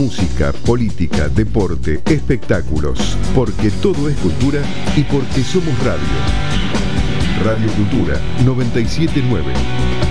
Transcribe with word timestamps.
Música, 0.00 0.54
política, 0.64 1.28
deporte, 1.28 2.00
espectáculos. 2.06 3.18
Porque 3.34 3.70
todo 3.82 4.08
es 4.08 4.16
cultura 4.16 4.62
y 4.96 5.02
porque 5.02 5.42
somos 5.42 5.78
radio. 5.84 6.00
Radio 7.44 7.70
Cultura 7.72 8.18
979. 8.42 9.52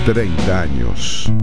30 0.05 0.61
años. 0.61 1.33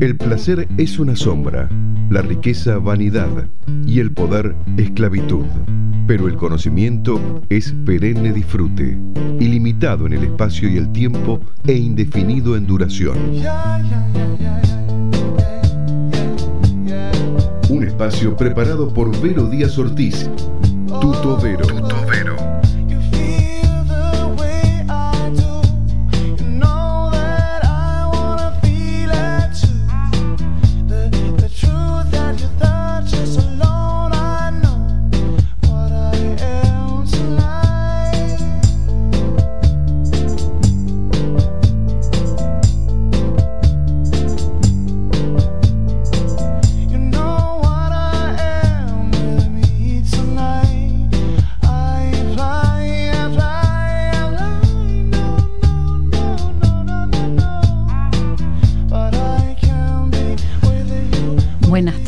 El 0.00 0.18
placer 0.18 0.68
es 0.76 0.98
una 0.98 1.16
sombra, 1.16 1.70
la 2.10 2.20
riqueza 2.20 2.76
vanidad 2.76 3.48
y 3.86 4.00
el 4.00 4.12
poder 4.12 4.54
esclavitud. 4.76 5.46
Pero 6.06 6.28
el 6.28 6.36
conocimiento 6.36 7.18
es 7.48 7.72
perenne 7.86 8.34
disfrute, 8.34 8.98
ilimitado 9.40 10.06
en 10.06 10.12
el 10.12 10.24
espacio 10.24 10.68
y 10.68 10.76
el 10.76 10.92
tiempo 10.92 11.40
e 11.66 11.72
indefinido 11.72 12.58
en 12.58 12.66
duración. 12.66 13.16
Un 17.72 17.84
espacio 17.84 18.36
preparado 18.36 18.92
por 18.92 19.18
Vero 19.22 19.46
Díaz 19.46 19.78
Ortiz, 19.78 20.28
Tuto 21.00 21.38
Vero. 21.38 21.66
Tuto 21.66 21.96
Vero. 22.06 22.31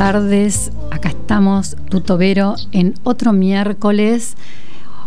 Tardes, 0.05 0.71
acá 0.91 1.09
estamos, 1.09 1.79
Tutobero, 1.89 2.57
en 2.73 2.93
otro 3.05 3.33
miércoles, 3.33 4.37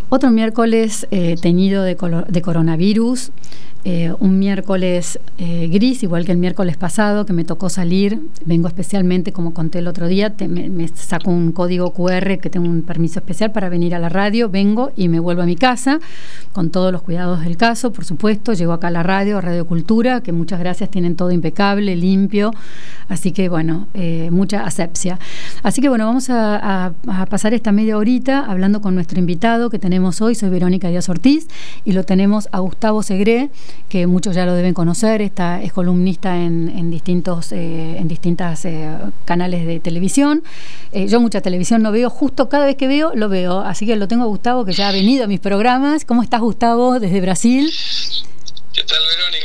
otro 0.08 0.32
miércoles 0.32 1.06
eh, 1.12 1.36
teñido 1.40 1.84
de, 1.84 1.96
de 2.28 2.42
coronavirus. 2.42 3.30
Eh, 3.90 4.12
un 4.20 4.38
miércoles 4.38 5.18
eh, 5.38 5.66
gris, 5.72 6.02
igual 6.02 6.26
que 6.26 6.32
el 6.32 6.36
miércoles 6.36 6.76
pasado, 6.76 7.24
que 7.24 7.32
me 7.32 7.44
tocó 7.44 7.70
salir. 7.70 8.20
Vengo 8.44 8.68
especialmente, 8.68 9.32
como 9.32 9.54
conté 9.54 9.78
el 9.78 9.88
otro 9.88 10.08
día, 10.08 10.34
me, 10.46 10.88
saco 10.88 11.30
un 11.30 11.52
código 11.52 11.94
QR 11.94 12.36
que 12.38 12.50
tengo 12.50 12.68
un 12.68 12.82
permiso 12.82 13.20
especial 13.20 13.50
para 13.50 13.70
venir 13.70 13.94
a 13.94 13.98
la 13.98 14.10
radio. 14.10 14.50
Vengo 14.50 14.92
y 14.94 15.08
me 15.08 15.20
vuelvo 15.20 15.40
a 15.40 15.46
mi 15.46 15.56
casa 15.56 16.00
con 16.52 16.68
todos 16.68 16.92
los 16.92 17.00
cuidados 17.00 17.40
del 17.40 17.56
caso, 17.56 17.90
por 17.90 18.04
supuesto. 18.04 18.52
Llego 18.52 18.74
acá 18.74 18.88
a 18.88 18.90
la 18.90 19.02
radio, 19.02 19.38
a 19.38 19.40
Radio 19.40 19.66
Cultura, 19.66 20.22
que 20.22 20.32
muchas 20.32 20.60
gracias, 20.60 20.90
tienen 20.90 21.16
todo 21.16 21.32
impecable, 21.32 21.96
limpio. 21.96 22.50
Así 23.08 23.32
que, 23.32 23.48
bueno, 23.48 23.88
eh, 23.94 24.28
mucha 24.30 24.66
asepsia. 24.66 25.18
Así 25.62 25.80
que, 25.80 25.88
bueno, 25.88 26.04
vamos 26.04 26.28
a, 26.28 26.92
a 27.06 27.24
pasar 27.24 27.54
esta 27.54 27.72
media 27.72 27.96
horita 27.96 28.44
hablando 28.44 28.82
con 28.82 28.94
nuestro 28.94 29.18
invitado 29.18 29.70
que 29.70 29.78
tenemos 29.78 30.20
hoy. 30.20 30.34
Soy 30.34 30.50
Verónica 30.50 30.90
Díaz 30.90 31.08
Ortiz 31.08 31.48
y 31.86 31.92
lo 31.92 32.04
tenemos 32.04 32.50
a 32.52 32.58
Gustavo 32.58 33.02
Segre 33.02 33.48
que 33.88 34.06
muchos 34.06 34.34
ya 34.34 34.44
lo 34.44 34.54
deben 34.54 34.74
conocer, 34.74 35.22
está, 35.22 35.62
es 35.62 35.72
columnista 35.72 36.36
en, 36.36 36.90
distintos 36.90 37.52
eh, 37.52 37.96
en 37.98 38.08
distintas 38.08 38.64
eh, 38.64 38.88
canales 39.24 39.66
de 39.66 39.80
televisión. 39.80 40.42
Eh, 40.92 41.06
yo 41.08 41.20
mucha 41.20 41.40
televisión 41.40 41.82
no 41.82 41.92
veo, 41.92 42.10
justo 42.10 42.48
cada 42.48 42.66
vez 42.66 42.76
que 42.76 42.86
veo 42.86 43.12
lo 43.14 43.28
veo, 43.28 43.60
así 43.60 43.86
que 43.86 43.96
lo 43.96 44.08
tengo 44.08 44.24
a 44.24 44.26
Gustavo 44.26 44.64
que 44.64 44.72
ya 44.72 44.88
ha 44.88 44.92
venido 44.92 45.24
a 45.24 45.26
mis 45.26 45.40
programas. 45.40 46.04
¿Cómo 46.04 46.22
estás 46.22 46.40
Gustavo 46.40 47.00
desde 47.00 47.20
Brasil? 47.20 47.70
¿Qué 48.72 48.82
tal 48.82 48.98
Verónica? 49.16 49.37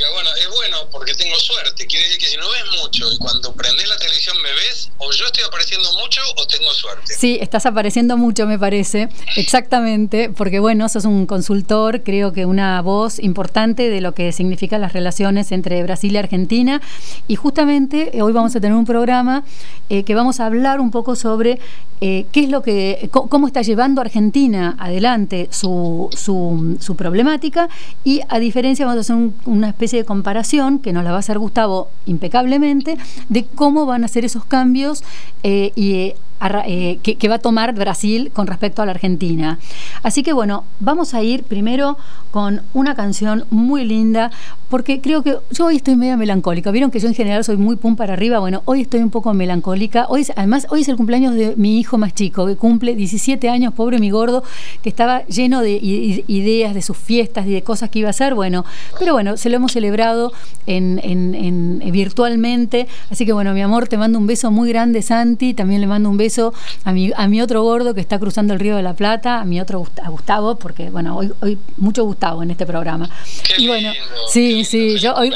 Porque 1.03 1.21
tengo 1.21 1.35
suerte, 1.35 1.85
quiere 1.85 2.05
decir 2.05 2.17
que 2.17 2.27
si 2.27 2.37
no 2.37 2.43
ves 2.49 2.81
mucho 2.81 3.11
y 3.11 3.17
cuando 3.17 3.53
prendes 3.53 3.89
la 3.89 3.97
televisión 3.97 4.37
me 4.41 4.53
ves, 4.53 4.89
o 4.99 5.11
yo 5.11 5.25
estoy 5.25 5.43
apareciendo 5.45 5.91
mucho 6.01 6.21
o 6.37 6.47
tengo 6.47 6.71
suerte. 6.71 7.13
Sí, 7.13 7.37
estás 7.41 7.65
apareciendo 7.65 8.15
mucho, 8.15 8.47
me 8.47 8.57
parece, 8.57 9.09
exactamente, 9.35 10.29
porque 10.29 10.61
bueno, 10.61 10.87
sos 10.87 11.03
un 11.03 11.25
consultor, 11.25 12.03
creo 12.03 12.31
que 12.31 12.45
una 12.45 12.81
voz 12.81 13.19
importante 13.19 13.89
de 13.89 13.99
lo 13.99 14.13
que 14.13 14.31
significan 14.31 14.79
las 14.79 14.93
relaciones 14.93 15.51
entre 15.51 15.83
Brasil 15.83 16.13
y 16.13 16.17
Argentina. 16.17 16.81
Y 17.27 17.35
justamente 17.35 18.17
eh, 18.17 18.21
hoy 18.21 18.31
vamos 18.31 18.55
a 18.55 18.61
tener 18.61 18.77
un 18.77 18.85
programa 18.85 19.43
eh, 19.89 20.03
que 20.03 20.15
vamos 20.15 20.39
a 20.39 20.45
hablar 20.45 20.79
un 20.79 20.89
poco 20.89 21.17
sobre 21.17 21.59
eh, 21.99 22.25
qué 22.31 22.45
es 22.45 22.49
lo 22.49 22.61
que, 22.61 23.09
cómo 23.11 23.47
está 23.47 23.61
llevando 23.61 23.99
Argentina 23.99 24.75
adelante 24.79 25.49
su, 25.51 26.09
su 26.13 26.95
problemática 26.95 27.67
y 28.05 28.21
a 28.29 28.39
diferencia 28.39 28.85
vamos 28.85 28.97
a 28.97 29.13
hacer 29.13 29.31
una 29.45 29.67
especie 29.67 29.99
de 29.99 30.05
comparación 30.05 30.79
que 30.79 30.92
nos 30.93 31.03
la 31.03 31.11
va 31.11 31.17
a 31.17 31.19
hacer 31.19 31.39
Gustavo 31.39 31.89
impecablemente 32.05 32.97
de 33.29 33.45
cómo 33.45 33.85
van 33.85 34.03
a 34.03 34.07
ser 34.07 34.25
esos 34.25 34.45
cambios 34.45 35.03
eh, 35.43 35.71
y 35.75 36.13
eh, 36.65 36.99
que, 37.01 37.27
va 37.29 37.35
a 37.35 37.39
tomar 37.39 37.73
Brasil 37.73 38.31
con 38.33 38.47
respecto 38.47 38.81
a 38.81 38.85
la 38.85 38.91
Argentina. 38.91 39.59
Así 40.01 40.23
que 40.23 40.33
bueno, 40.33 40.65
vamos 40.79 41.13
a 41.13 41.23
ir 41.23 41.43
primero 41.43 41.97
con 42.31 42.61
una 42.73 42.95
canción 42.95 43.45
muy 43.49 43.85
linda, 43.85 44.31
porque 44.69 45.01
creo 45.01 45.21
que 45.21 45.37
yo 45.51 45.65
hoy 45.65 45.77
estoy 45.77 45.95
media 45.95 46.17
melancólica. 46.17 46.71
Vieron 46.71 46.89
que 46.89 46.99
yo 46.99 47.07
en 47.07 47.13
general 47.13 47.43
soy 47.43 47.57
muy 47.57 47.75
pum 47.75 47.95
para 47.95 48.13
arriba. 48.13 48.39
Bueno, 48.39 48.63
hoy 48.65 48.81
estoy 48.81 49.01
un 49.01 49.11
poco 49.11 49.33
melancólica. 49.33 50.07
Hoy, 50.09 50.25
además, 50.35 50.65
hoy 50.71 50.81
es 50.81 50.89
el 50.89 50.95
cumpleaños 50.95 51.35
de 51.35 51.53
mi 51.57 51.79
hijo 51.79 51.97
más 51.97 52.15
chico, 52.15 52.47
que 52.47 52.55
cumple 52.55 52.95
17 52.95 53.49
años, 53.49 53.73
pobre 53.73 53.99
mi 53.99 54.09
gordo, 54.09 54.43
que 54.81 54.89
estaba 54.89 55.25
lleno 55.27 55.61
de 55.61 55.79
ideas 55.81 56.73
de 56.73 56.81
sus 56.81 56.97
fiestas 56.97 57.45
y 57.45 57.51
de 57.51 57.61
cosas 57.61 57.89
que 57.91 57.99
iba 57.99 58.07
a 58.07 58.11
hacer. 58.11 58.33
Bueno, 58.33 58.65
pero 58.97 59.13
bueno, 59.13 59.37
se 59.37 59.49
lo 59.49 59.57
hemos 59.57 59.73
celebrado 59.73 60.33
en, 60.65 60.99
en, 61.03 61.79
virtualmente. 61.91 62.87
Así 63.11 63.25
que 63.25 63.33
bueno, 63.33 63.53
mi 63.53 63.61
amor, 63.61 63.87
te 63.87 63.97
mando 63.97 64.17
un 64.17 64.25
beso 64.25 64.49
muy 64.49 64.69
grande, 64.69 65.03
Santi. 65.03 65.53
También 65.53 65.81
le 65.81 65.87
mando 65.87 66.09
un 66.09 66.17
beso 66.17 66.32
a 66.83 66.91
mi, 66.91 67.11
a 67.15 67.27
mi 67.27 67.41
otro 67.41 67.63
gordo 67.63 67.93
que 67.93 68.01
está 68.01 68.19
cruzando 68.19 68.53
el 68.53 68.59
Río 68.59 68.75
de 68.75 68.83
la 68.83 68.93
Plata, 68.93 69.41
a 69.41 69.45
mi 69.45 69.59
otro 69.59 69.85
a 70.03 70.09
Gustavo, 70.09 70.55
porque 70.55 70.89
bueno, 70.89 71.17
hoy, 71.17 71.31
hoy 71.41 71.57
mucho 71.77 72.03
Gustavo 72.05 72.43
en 72.43 72.51
este 72.51 72.65
programa. 72.65 73.09
y 73.57 73.67
bueno, 73.67 73.91
sí, 74.29 74.65
sí, 74.65 74.97
yo 74.97 75.15
hoy, 75.15 75.31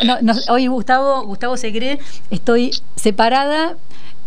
hoy 0.49 0.67
Gustavo, 0.67 1.25
Gustavo 1.25 1.57
Segre, 1.57 1.99
estoy 2.29 2.71
separada 2.95 3.77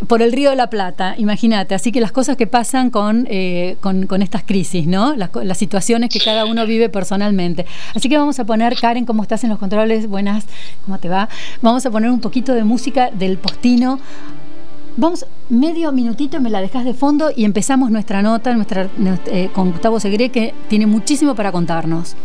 por 0.06 0.22
el 0.22 0.32
Río 0.32 0.50
de 0.50 0.56
la 0.56 0.68
Plata, 0.70 1.14
imagínate. 1.18 1.74
Así 1.74 1.92
que 1.92 2.00
las 2.00 2.12
cosas 2.12 2.36
que 2.36 2.46
pasan 2.46 2.90
con, 2.90 3.26
eh, 3.30 3.76
con, 3.80 4.22
estas 4.22 4.42
crisis, 4.44 4.86
¿no? 4.86 5.14
Las, 5.16 5.30
las, 5.42 5.58
situaciones 5.58 6.10
que 6.10 6.20
cada 6.20 6.44
uno 6.44 6.66
vive 6.66 6.88
personalmente. 6.88 7.66
Así 7.94 8.08
que 8.08 8.16
vamos 8.16 8.38
a 8.38 8.44
poner, 8.44 8.76
Karen, 8.76 9.04
¿cómo 9.04 9.22
estás 9.22 9.44
en 9.44 9.50
los 9.50 9.58
controles? 9.58 10.08
Buenas, 10.08 10.44
¿cómo 10.84 10.98
te 10.98 11.08
va? 11.08 11.28
Vamos 11.60 11.84
a 11.86 11.90
poner 11.90 12.10
un 12.10 12.20
poquito 12.20 12.54
de 12.54 12.64
música 12.64 13.10
del 13.10 13.36
postino 13.38 14.00
Vamos, 14.96 15.24
medio 15.48 15.92
minutito, 15.92 16.40
me 16.40 16.50
la 16.50 16.60
dejas 16.60 16.84
de 16.84 16.94
fondo 16.94 17.30
y 17.34 17.44
empezamos 17.44 17.90
nuestra 17.90 18.22
nota 18.22 18.56
eh, 19.26 19.50
con 19.54 19.70
Gustavo 19.70 20.00
Segre, 20.00 20.30
que 20.30 20.52
tiene 20.68 20.86
muchísimo 20.86 21.34
para 21.34 21.52
contarnos. 21.52 22.16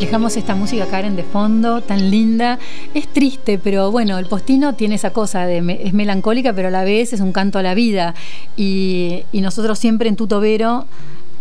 Dejamos 0.00 0.36
esta 0.36 0.54
música 0.54 0.86
Karen 0.86 1.16
de 1.16 1.22
fondo, 1.22 1.80
tan 1.80 2.10
linda. 2.10 2.58
Es 2.94 3.08
triste, 3.08 3.58
pero 3.58 3.90
bueno, 3.90 4.18
el 4.18 4.26
postino 4.26 4.74
tiene 4.74 4.96
esa 4.96 5.10
cosa 5.10 5.46
de 5.46 5.80
es 5.82 5.92
melancólica, 5.92 6.52
pero 6.52 6.68
a 6.68 6.70
la 6.70 6.84
vez 6.84 7.12
es 7.12 7.20
un 7.20 7.32
canto 7.32 7.58
a 7.58 7.62
la 7.62 7.74
vida. 7.74 8.14
Y, 8.56 9.22
y 9.32 9.40
nosotros 9.40 9.78
siempre 9.78 10.08
en 10.08 10.16
Tutovero 10.16 10.86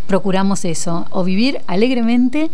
procuramos 0.07 0.65
eso, 0.65 1.05
o 1.11 1.23
vivir 1.23 1.61
alegremente 1.67 2.51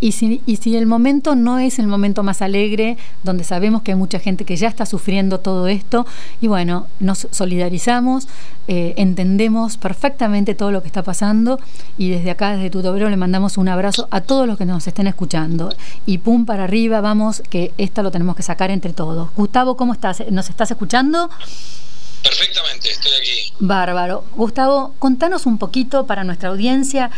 y 0.00 0.12
si, 0.12 0.40
y 0.46 0.56
si 0.56 0.76
el 0.76 0.86
momento 0.86 1.34
no 1.34 1.58
es 1.58 1.78
el 1.78 1.86
momento 1.86 2.22
más 2.22 2.42
alegre, 2.42 2.96
donde 3.22 3.44
sabemos 3.44 3.82
que 3.82 3.92
hay 3.92 3.96
mucha 3.96 4.18
gente 4.18 4.44
que 4.44 4.56
ya 4.56 4.68
está 4.68 4.86
sufriendo 4.86 5.40
todo 5.40 5.68
esto, 5.68 6.06
y 6.40 6.46
bueno, 6.46 6.86
nos 7.00 7.26
solidarizamos, 7.30 8.28
eh, 8.68 8.94
entendemos 8.96 9.76
perfectamente 9.76 10.54
todo 10.54 10.70
lo 10.70 10.82
que 10.82 10.88
está 10.88 11.02
pasando, 11.02 11.58
y 11.96 12.10
desde 12.10 12.30
acá, 12.30 12.56
desde 12.56 12.70
Tutobero, 12.70 13.08
le 13.10 13.16
mandamos 13.16 13.58
un 13.58 13.68
abrazo 13.68 14.08
a 14.10 14.20
todos 14.20 14.46
los 14.46 14.58
que 14.58 14.64
nos 14.64 14.86
estén 14.86 15.06
escuchando. 15.06 15.74
Y 16.06 16.18
pum 16.18 16.44
para 16.44 16.64
arriba, 16.64 17.00
vamos, 17.00 17.42
que 17.48 17.72
esto 17.78 18.02
lo 18.02 18.10
tenemos 18.10 18.36
que 18.36 18.42
sacar 18.42 18.70
entre 18.70 18.92
todos. 18.92 19.30
Gustavo, 19.36 19.76
¿cómo 19.76 19.92
estás? 19.92 20.22
¿Nos 20.30 20.48
estás 20.48 20.70
escuchando? 20.70 21.30
Perfectamente, 22.22 22.90
estoy 22.90 23.12
aquí. 23.20 23.52
Bárbaro. 23.60 24.24
Gustavo, 24.36 24.94
contanos 24.98 25.46
un 25.46 25.58
poquito 25.58 26.06
para 26.06 26.24
nuestra 26.24 26.48
audiencia 26.48 27.10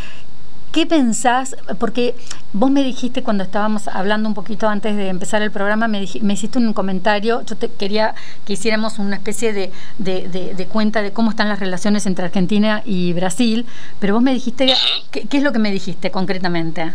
¿Qué 0.73 0.87
pensás? 0.87 1.57
Porque 1.81 2.15
vos 2.53 2.71
me 2.71 2.85
dijiste 2.85 3.25
cuando 3.25 3.43
estábamos 3.43 3.89
hablando 3.89 4.29
un 4.29 4.35
poquito 4.35 4.69
antes 4.69 4.97
de 4.97 5.09
empezar 5.09 5.43
el 5.43 5.51
programa, 5.51 5.89
me, 5.89 6.07
me 6.23 6.35
hiciste 6.35 6.59
un 6.59 6.73
comentario, 6.73 7.43
yo 7.45 7.57
te 7.57 7.69
quería 7.69 8.15
que 8.47 8.53
hiciéramos 8.53 9.01
una 9.01 9.17
especie 9.17 9.53
de, 9.53 9.73
de, 9.99 10.67
cuenta 10.67 11.03
de 11.03 11.13
cómo 11.13 11.31
están 11.31 11.49
las 11.49 11.59
relaciones 11.59 12.07
entre 12.07 12.27
Argentina 12.27 12.83
y 12.85 13.13
Brasil, 13.15 13.67
pero 13.99 14.15
vos 14.15 14.23
me 14.23 14.33
dijiste, 14.33 14.73
¿qué, 15.11 15.27
¿qué, 15.27 15.37
es 15.39 15.43
lo 15.43 15.53
que 15.53 15.59
me 15.59 15.73
dijiste 15.73 16.13
concretamente? 16.13 16.93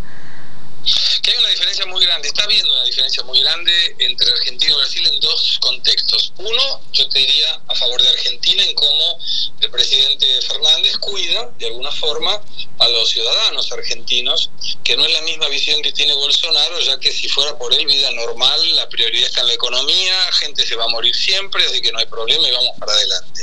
Que 1.22 1.32
hay 1.32 1.38
una 1.38 1.50
diferencia 1.50 1.86
muy 1.88 2.06
grande, 2.06 2.30
está 2.30 2.44
una 2.46 2.54
diferencia 2.96 3.24
muy 3.24 3.42
grande 3.42 3.96
entre 4.00 4.32
Argentina 4.32 4.72
y 4.72 4.76
Brasil 4.78 5.10
en 5.12 5.20
dos 5.20 5.60
contextos. 5.60 6.32
Uno, 6.38 6.82
yo 6.94 7.10
te 7.10 7.20
diría 7.20 7.62
a 7.68 7.76
favor 7.76 8.02
de 8.02 8.08
Argentina 8.08 8.64
en 8.64 8.74
cómo 8.74 9.20
el 9.60 9.70
presidente 9.70 10.26
Fernández 10.44 10.98
cuida 11.00 11.52
de 11.60 11.68
alguna 11.68 11.92
forma 11.92 12.42
a 12.80 12.88
los 12.88 13.10
ciudadanos 13.10 13.70
argentinos, 13.74 14.50
que 14.82 14.96
no 14.96 15.06
es 15.06 15.12
la 15.12 15.22
misma 15.24 15.50
visión 15.50 15.82
que 15.82 15.92
tiene 15.92 16.14
Bolsonaro, 16.14 16.80
ya 16.80 16.98
que 16.98 17.12
si 17.12 17.28
fuera 17.28 17.58
por 17.58 17.74
él 17.74 17.86
vida 17.86 18.10
normal, 18.12 18.76
la 18.78 18.88
prioridad 18.88 19.28
está 19.28 19.42
en 19.42 19.48
la 19.48 19.54
economía, 19.56 20.32
gente 20.32 20.66
se 20.66 20.78
va 20.78 20.86
a 20.86 20.90
morir 20.90 21.14
siempre, 21.14 21.66
así 21.66 21.82
que 21.82 21.92
no 21.92 22.00
hay 22.00 22.06
problema 22.06 22.48
y 22.48 22.52
vamos 22.52 22.80
para 22.80 22.94
adelante. 22.94 23.42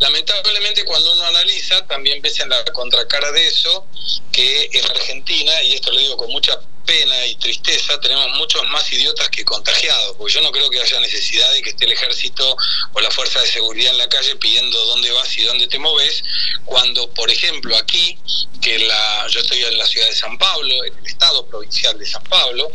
Lamentablemente 0.00 0.84
cuando 0.84 1.12
uno 1.12 1.24
analiza, 1.24 1.86
también 1.86 2.20
ves 2.20 2.40
en 2.40 2.48
la 2.48 2.64
contracara 2.64 3.30
de 3.30 3.46
eso 3.46 3.86
que 4.32 4.70
en 4.72 4.84
Argentina, 4.90 5.62
y 5.62 5.74
esto 5.74 5.92
lo 5.92 6.00
digo 6.00 6.16
con 6.16 6.30
mucha 6.32 6.60
pena 6.86 7.26
y 7.26 7.34
tristeza, 7.36 8.00
tenemos 8.00 8.30
muchos 8.38 8.66
más 8.70 8.90
idiotas 8.92 9.28
que 9.28 9.44
contagiados, 9.44 10.16
porque 10.16 10.34
yo 10.34 10.40
no 10.40 10.50
creo 10.52 10.70
que 10.70 10.80
haya 10.80 11.00
necesidad 11.00 11.52
de 11.52 11.62
que 11.62 11.70
esté 11.70 11.84
el 11.84 11.92
ejército 11.92 12.56
o 12.92 13.00
la 13.00 13.10
fuerza 13.10 13.40
de 13.40 13.48
seguridad 13.48 13.92
en 13.92 13.98
la 13.98 14.08
calle 14.08 14.36
pidiendo 14.36 14.78
dónde 14.86 15.10
vas 15.10 15.36
y 15.36 15.42
dónde 15.42 15.66
te 15.66 15.78
moves, 15.78 16.22
cuando, 16.64 17.10
por 17.10 17.30
ejemplo, 17.30 17.76
aquí, 17.76 18.18
que 18.62 18.78
la, 18.78 19.26
yo 19.28 19.40
estoy 19.40 19.62
en 19.64 19.76
la 19.76 19.86
ciudad 19.86 20.06
de 20.06 20.14
San 20.14 20.38
Pablo, 20.38 20.84
en 20.84 20.96
el 20.96 21.06
estado 21.06 21.46
provincial 21.46 21.98
de 21.98 22.06
San 22.06 22.24
Pablo, 22.24 22.70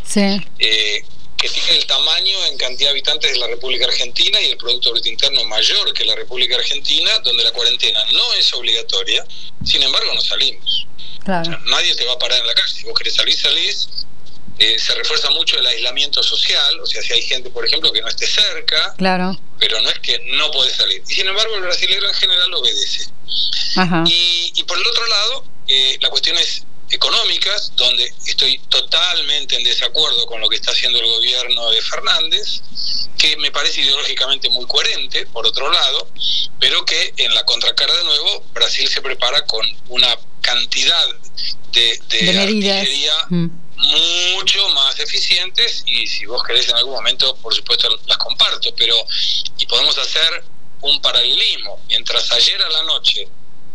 eh, 0.59 1.03
que 1.41 1.49
tiene 1.49 1.71
el 1.71 1.85
tamaño 1.87 2.45
en 2.45 2.57
cantidad 2.57 2.89
de 2.89 2.91
habitantes 2.91 3.31
de 3.31 3.39
la 3.39 3.47
República 3.47 3.85
Argentina 3.85 4.39
y 4.41 4.51
el 4.51 4.57
Producto 4.57 4.91
Bruto 4.91 5.09
Interno 5.09 5.43
mayor 5.45 5.91
que 5.91 6.05
la 6.05 6.15
República 6.15 6.55
Argentina, 6.55 7.09
donde 7.23 7.43
la 7.43 7.51
cuarentena 7.51 7.99
no 8.11 8.33
es 8.33 8.53
obligatoria, 8.53 9.25
sin 9.65 9.81
embargo 9.81 10.13
no 10.13 10.21
salimos. 10.21 10.87
nadie 11.25 11.95
te 11.95 12.05
va 12.05 12.13
a 12.13 12.19
parar 12.19 12.39
en 12.39 12.45
la 12.45 12.53
calle. 12.53 12.71
Si 12.71 12.83
vos 12.83 12.93
querés 12.97 13.15
salir, 13.15 13.35
salís. 13.35 13.89
Eh, 14.59 14.77
se 14.77 14.93
refuerza 14.93 15.31
mucho 15.31 15.57
el 15.57 15.65
aislamiento 15.65 16.21
social, 16.21 16.79
o 16.79 16.85
sea, 16.85 17.01
si 17.01 17.13
hay 17.13 17.23
gente, 17.23 17.49
por 17.49 17.65
ejemplo, 17.65 17.91
que 17.91 18.01
no 18.01 18.07
esté 18.07 18.27
cerca, 18.27 18.93
claro. 18.95 19.35
pero 19.57 19.81
no 19.81 19.89
es 19.89 19.97
que 19.99 20.19
no 20.35 20.51
podés 20.51 20.75
salir. 20.75 21.01
Y 21.09 21.13
sin 21.15 21.27
embargo, 21.27 21.55
el 21.55 21.63
brasileño 21.63 22.07
en 22.07 22.13
general 22.13 22.53
obedece. 22.53 23.09
Y, 24.05 24.53
y, 24.55 24.63
por 24.65 24.77
el 24.77 24.85
otro 24.85 25.07
lado, 25.07 25.45
eh, 25.67 25.97
la 26.01 26.09
cuestión 26.09 26.37
es 26.37 26.63
económicas, 26.91 27.71
donde 27.75 28.13
estoy 28.25 28.59
totalmente 28.69 29.55
en 29.55 29.63
desacuerdo 29.63 30.25
con 30.25 30.41
lo 30.41 30.49
que 30.49 30.57
está 30.57 30.71
haciendo 30.71 30.99
el 30.99 31.05
gobierno 31.05 31.69
de 31.71 31.81
Fernández, 31.81 32.61
que 33.17 33.37
me 33.37 33.51
parece 33.51 33.81
ideológicamente 33.81 34.49
muy 34.49 34.65
coherente, 34.65 35.25
por 35.27 35.45
otro 35.45 35.71
lado, 35.71 36.07
pero 36.59 36.83
que 36.85 37.13
en 37.17 37.33
la 37.33 37.43
contracara 37.45 37.93
de 37.93 38.03
nuevo, 38.03 38.45
Brasil 38.53 38.87
se 38.87 39.01
prepara 39.01 39.45
con 39.45 39.65
una 39.89 40.17
cantidad 40.41 41.05
de, 41.71 41.99
de, 42.09 42.33
medidas 42.33 43.25
mm. 43.29 43.47
mucho 44.33 44.69
más 44.69 44.99
eficientes 44.99 45.83
y 45.85 46.07
si 46.07 46.25
vos 46.25 46.43
querés 46.43 46.67
en 46.69 46.75
algún 46.75 46.93
momento, 46.93 47.35
por 47.37 47.53
supuesto, 47.53 47.87
las 48.07 48.17
comparto, 48.17 48.73
pero 48.75 48.95
y 49.57 49.65
podemos 49.65 49.97
hacer 49.97 50.43
un 50.81 51.01
paralelismo. 51.01 51.79
Mientras 51.87 52.31
ayer 52.31 52.61
a 52.61 52.69
la 52.69 52.83
noche 52.83 53.27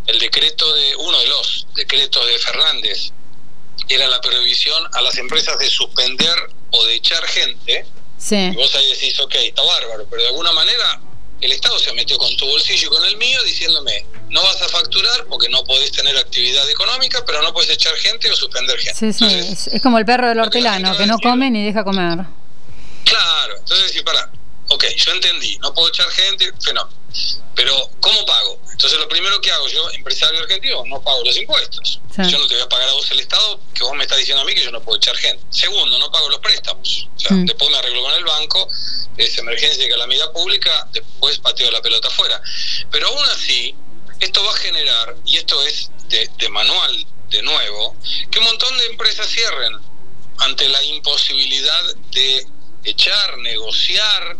el 0.06 0.19
decreto 0.19 0.73
de 0.75 0.97
uno 0.97 1.19
de 1.19 1.26
los 1.26 1.67
decretos 1.75 2.26
de 2.26 2.38
Fernández 2.38 3.12
era 3.88 4.06
la 4.08 4.20
prohibición 4.20 4.82
a 4.93 5.03
las 5.03 5.17
empresas 5.19 5.58
de 5.58 5.69
suspender 5.69 6.35
o 6.70 6.85
de 6.85 6.94
echar 6.94 7.25
gente. 7.26 7.87
Sí. 8.19 8.37
Y 8.37 8.56
vos 8.56 8.75
ahí 8.75 8.87
decís, 8.88 9.19
ok, 9.20 9.35
está 9.37 9.62
bárbaro, 9.62 10.06
pero 10.08 10.23
de 10.23 10.29
alguna 10.29 10.53
manera 10.53 11.00
el 11.41 11.53
Estado 11.53 11.79
se 11.79 11.93
metió 11.93 12.17
con 12.17 12.35
tu 12.37 12.47
bolsillo 12.47 12.88
y 12.88 12.91
con 12.91 13.05
el 13.05 13.17
mío 13.19 13.43
diciéndome, 13.44 14.06
no 14.31 14.43
vas 14.43 14.61
a 14.62 14.69
facturar 14.69 15.26
porque 15.29 15.49
no 15.49 15.64
podés 15.64 15.93
tener 15.93 16.17
actividad 16.17 16.69
económica, 16.70 17.23
pero 17.26 17.43
no 17.43 17.53
puedes 17.53 17.70
echar 17.70 17.94
gente 17.97 18.31
o 18.31 18.37
suspender 18.37 18.79
gente. 18.79 18.99
Sí, 18.99 19.12
sí, 19.12 19.69
es, 19.73 19.82
como 19.82 19.99
el 19.99 20.06
perro 20.06 20.29
del 20.29 20.41
hortelano, 20.41 20.97
que 20.97 21.06
no 21.06 21.19
come 21.19 21.50
ni 21.50 21.64
deja 21.64 21.85
comer. 21.85 22.25
Claro, 23.05 23.56
entonces 23.58 23.93
sí, 23.93 24.03
para, 24.03 24.31
ok, 24.69 24.85
yo 24.97 25.12
entendí, 25.12 25.58
no 25.58 25.75
puedo 25.75 25.88
echar 25.88 26.08
gente, 26.11 26.53
fenómeno. 26.62 26.97
Pero, 27.55 27.91
¿cómo 28.01 28.25
pago? 28.27 28.61
Entonces, 28.71 28.99
lo 28.99 29.09
primero 29.09 29.41
que 29.41 29.51
hago 29.51 29.67
yo, 29.69 29.91
empresario 29.93 30.41
argentino, 30.41 30.85
no 30.87 31.03
pago 31.03 31.25
los 31.25 31.37
impuestos. 31.37 32.01
Yo 32.17 32.39
no 32.39 32.47
te 32.47 32.55
voy 32.55 32.63
a 32.63 32.69
pagar 32.69 32.89
a 32.89 32.93
vos 32.93 33.11
el 33.11 33.21
Estado, 33.21 33.61
que 33.75 33.83
vos 33.83 33.95
me 33.95 34.05
estás 34.05 34.19
diciendo 34.19 34.43
a 34.43 34.45
mí 34.45 34.55
que 34.55 34.63
yo 34.63 34.71
no 34.71 34.83
puedo 34.83 34.97
echar 34.97 35.17
gente. 35.17 35.43
Segundo, 35.51 35.99
no 35.99 36.11
pago 36.11 36.29
los 36.29 36.41
préstamos. 36.41 37.09
O 37.15 37.19
sea, 37.19 37.33
mm. 37.33 37.47
después 37.47 37.71
me 37.71 37.79
arreglo 37.79 38.03
con 38.03 38.13
el 38.13 38.25
banco, 38.25 38.69
es 39.17 39.39
emergencia 39.39 39.87
y 39.87 39.89
calamidad 39.89 40.32
pública, 40.32 40.89
después 40.93 41.39
pateo 41.39 41.70
la 41.70 41.82
pelota 41.82 42.08
afuera. 42.08 42.41
Pero 42.91 43.08
aún 43.08 43.25
así, 43.31 43.75
esto 44.20 44.44
va 44.44 44.53
a 44.53 44.56
generar, 44.56 45.17
y 45.25 45.37
esto 45.37 45.63
es 45.63 45.91
de, 46.08 46.31
de 46.39 46.49
manual 46.49 47.06
de 47.31 47.43
nuevo, 47.43 47.96
que 48.31 48.39
un 48.39 48.44
montón 48.44 48.77
de 48.79 48.87
empresas 48.87 49.27
cierren 49.29 49.79
ante 50.39 50.69
la 50.69 50.82
imposibilidad 50.85 51.82
de 52.13 52.46
echar, 52.85 53.39
negociar 53.39 54.37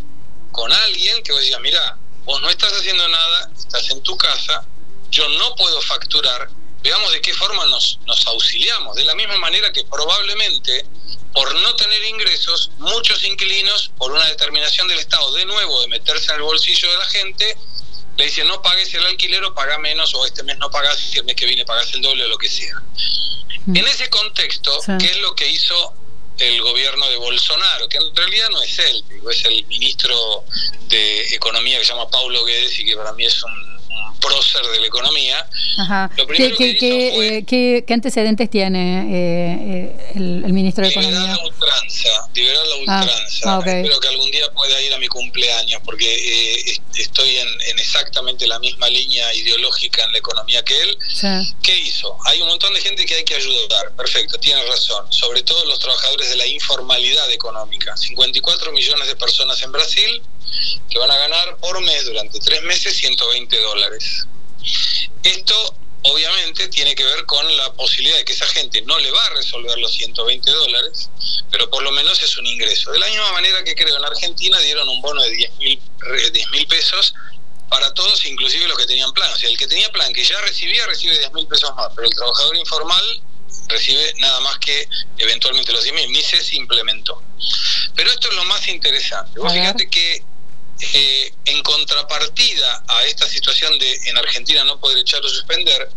con 0.53 0.73
alguien 0.73 1.23
que 1.23 1.33
vos 1.33 1.43
digas, 1.43 1.61
mira, 1.61 1.99
vos 2.27 2.43
no 2.43 2.51
estás 2.51 2.73
haciendo 2.73 3.09
nada, 3.09 3.51
estás 3.57 3.89
en 3.91 4.03
tu 4.03 4.17
casa, 4.19 4.67
yo 5.11 5.27
no 5.29 5.55
puedo 5.55 5.81
facturar, 5.81 6.51
veamos 6.83 7.13
de 7.13 7.21
qué 7.23 7.33
forma 7.33 7.65
nos, 7.67 7.99
nos 8.05 8.27
auxiliamos. 8.27 8.97
De 8.97 9.05
la 9.05 9.15
misma 9.15 9.39
manera 9.39 9.73
que 9.73 9.85
probablemente 9.85 10.85
por 11.33 11.55
no 11.55 11.77
tener 11.77 12.03
ingresos, 12.05 12.71
muchos 12.79 13.23
inquilinos, 13.25 13.91
por 13.99 14.11
una 14.11 14.25
determinación 14.25 14.89
del 14.89 14.99
Estado 14.99 15.33
de 15.35 15.45
nuevo 15.45 15.83
de 15.83 15.89
meterse 15.89 16.33
en 16.33 16.37
el 16.37 16.43
bolsillo 16.43 16.91
de 16.91 16.97
la 16.97 17.05
gente, 17.05 17.57
le 18.17 18.25
dicen 18.25 18.49
no 18.49 18.63
pagues 18.63 18.93
el 18.95 19.05
alquiler 19.05 19.45
o 19.45 19.55
paga 19.55 19.79
menos, 19.79 20.15
o 20.15 20.25
este 20.25 20.43
mes 20.43 20.57
no 20.57 20.71
pagas 20.71 21.15
y 21.15 21.19
el 21.19 21.25
mes 21.25 21.37
que 21.37 21.45
viene 21.45 21.67
pagas 21.67 21.93
el 21.93 22.01
doble 22.01 22.25
o 22.25 22.29
lo 22.29 22.39
que 22.39 22.49
sea. 22.49 22.75
Mm. 23.67 23.77
En 23.77 23.87
ese 23.87 24.09
contexto, 24.09 24.81
¿qué 24.99 25.07
es 25.07 25.19
lo 25.19 25.35
que 25.35 25.47
hizo 25.49 25.95
el 26.39 26.61
gobierno 26.63 27.09
de 27.09 27.17
Bolsonaro, 27.17 27.89
que 27.89 27.99
en 27.99 28.15
realidad 28.15 28.49
no 28.51 28.63
es 28.63 28.79
él, 28.79 29.05
es 29.31 29.45
el 29.45 29.67
ministro 29.67 30.45
de 30.89 31.35
Economía 31.35 31.79
que 31.79 31.85
se 31.85 31.93
llama 31.93 32.11
Paulo 32.11 32.45
Guedes 32.45 32.79
y 32.79 32.87
que 32.87 32.97
para 32.97 33.13
mí 33.13 33.25
es 33.25 33.43
un 33.43 33.76
prócer 34.21 34.63
de 34.67 34.81
la 34.81 34.87
economía. 34.87 35.49
¿Qué, 37.47 37.85
antecedentes 37.89 38.51
tiene 38.51 39.03
eh, 39.03 39.93
eh, 39.95 40.13
el, 40.15 40.53
ministro 40.53 40.85
de 40.85 40.91
liberar 40.91 41.13
Economía? 41.13 41.37
La 41.37 41.45
ultranza, 41.45 42.09
liberar 42.35 42.67
la 42.67 42.75
ah, 42.75 42.79
ultranza. 42.79 43.57
Ah, 43.57 43.59
Espero 43.59 44.01
que 44.01 44.09
algún 44.09 44.31
día 44.31 44.51
pueda 44.53 44.81
ir 44.83 44.95
a 44.95 44.99
mi 44.99 45.09
cumpleaños, 45.09 45.81
porque 45.85 46.07
eh, 46.07 46.81
estoy 46.97 47.37
en, 47.37 47.49
exactamente 47.79 48.47
la 48.47 48.59
misma 48.59 48.89
línea 48.89 49.33
ideológica 49.35 50.05
en 50.05 50.13
la 50.13 50.19
economía 50.19 50.63
que 50.65 50.81
él. 50.81 50.99
¿Qué 51.63 51.77
hizo? 51.79 52.17
Hay 52.25 52.41
un 52.41 52.49
montón 52.49 52.73
de 52.75 52.81
gente 52.81 53.05
que 53.05 53.15
hay 53.15 53.25
que 53.25 53.35
ayudar. 53.35 53.93
Perfecto, 53.97 54.39
tiene 54.39 54.65
razón. 54.67 55.13
Sobre 55.13 55.43
todo 55.43 55.65
los 55.67 55.79
trabajadores 55.79 56.29
de 56.31 56.37
la 56.37 56.47
informalidad 56.47 57.31
económica. 57.31 57.97
54 57.97 58.73
millones 58.73 59.09
de 59.09 59.17
personas 59.17 59.61
en 59.63 59.73
Brasil 59.73 60.23
que 60.89 60.99
van 60.99 61.11
a 61.11 61.17
ganar 61.17 61.57
por 61.59 61.81
mes 61.83 62.05
durante 62.05 62.39
tres 62.41 62.63
meses 62.63 62.97
120 62.97 63.61
dólares. 63.61 63.96
Esto 65.23 65.77
obviamente 66.03 66.69
tiene 66.69 66.95
que 66.95 67.05
ver 67.05 67.25
con 67.27 67.57
la 67.57 67.73
posibilidad 67.73 68.17
de 68.17 68.25
que 68.25 68.33
esa 68.33 68.47
gente 68.47 68.81
no 68.83 68.99
le 68.99 69.11
va 69.11 69.25
a 69.27 69.31
resolver 69.31 69.77
los 69.79 69.93
120 69.93 70.51
dólares, 70.51 71.11
pero 71.51 71.69
por 71.69 71.83
lo 71.83 71.91
menos 71.91 72.23
es 72.23 72.37
un 72.37 72.47
ingreso. 72.47 72.93
De 72.93 72.99
la 72.99 73.09
misma 73.09 73.33
manera 73.33 73.65
que 73.65 73.75
creo 73.75 73.97
en 73.97 74.05
Argentina 74.05 74.59
dieron 74.61 74.89
un 74.89 75.03
bono 75.03 75.23
de 75.23 75.31
10 75.31 75.59
mil 75.59 76.67
pesos 76.69 77.15
para 77.69 77.93
todos, 77.95 78.25
inclusive 78.25 78.69
los 78.69 78.79
que 78.79 78.87
tenían 78.87 79.13
plan. 79.13 79.33
O 79.33 79.37
sea, 79.37 79.51
el 79.51 79.59
que 79.59 79.67
tenía 79.67 79.91
plan, 79.91 80.13
que 80.13 80.25
ya 80.25 80.41
recibía, 80.43 80.87
recibe 80.87 81.19
10 81.19 81.33
mil 81.33 81.49
pesos 81.49 81.75
más, 81.75 81.89
pero 81.95 82.07
el 82.07 82.15
trabajador 82.15 82.57
informal 82.57 83.23
recibe 83.69 84.15
nada 84.19 84.39
más 84.41 84.59
que 84.59 84.89
eventualmente 85.19 85.73
los 85.73 85.85
10.000, 85.85 86.09
ni 86.09 86.23
se 86.23 86.57
implementó. 86.57 87.21
Pero 87.95 88.11
esto 88.11 88.29
es 88.29 88.35
lo 88.37 88.45
más 88.45 88.69
interesante. 88.69 89.41
Vos 89.41 89.53
fíjate 89.53 89.91
que 89.91 90.23
eh, 90.81 91.33
en 91.47 91.63
contrapartida 91.63 92.85
a 92.89 93.05
esta 93.05 93.27
situación 93.27 93.79
de 93.79 94.01
en 94.07 94.19
Argentina 94.19 94.65
no 94.65 94.79
poder 94.79 94.99
echar 94.99 95.25
o 95.25 95.29
suspender, 95.29 95.89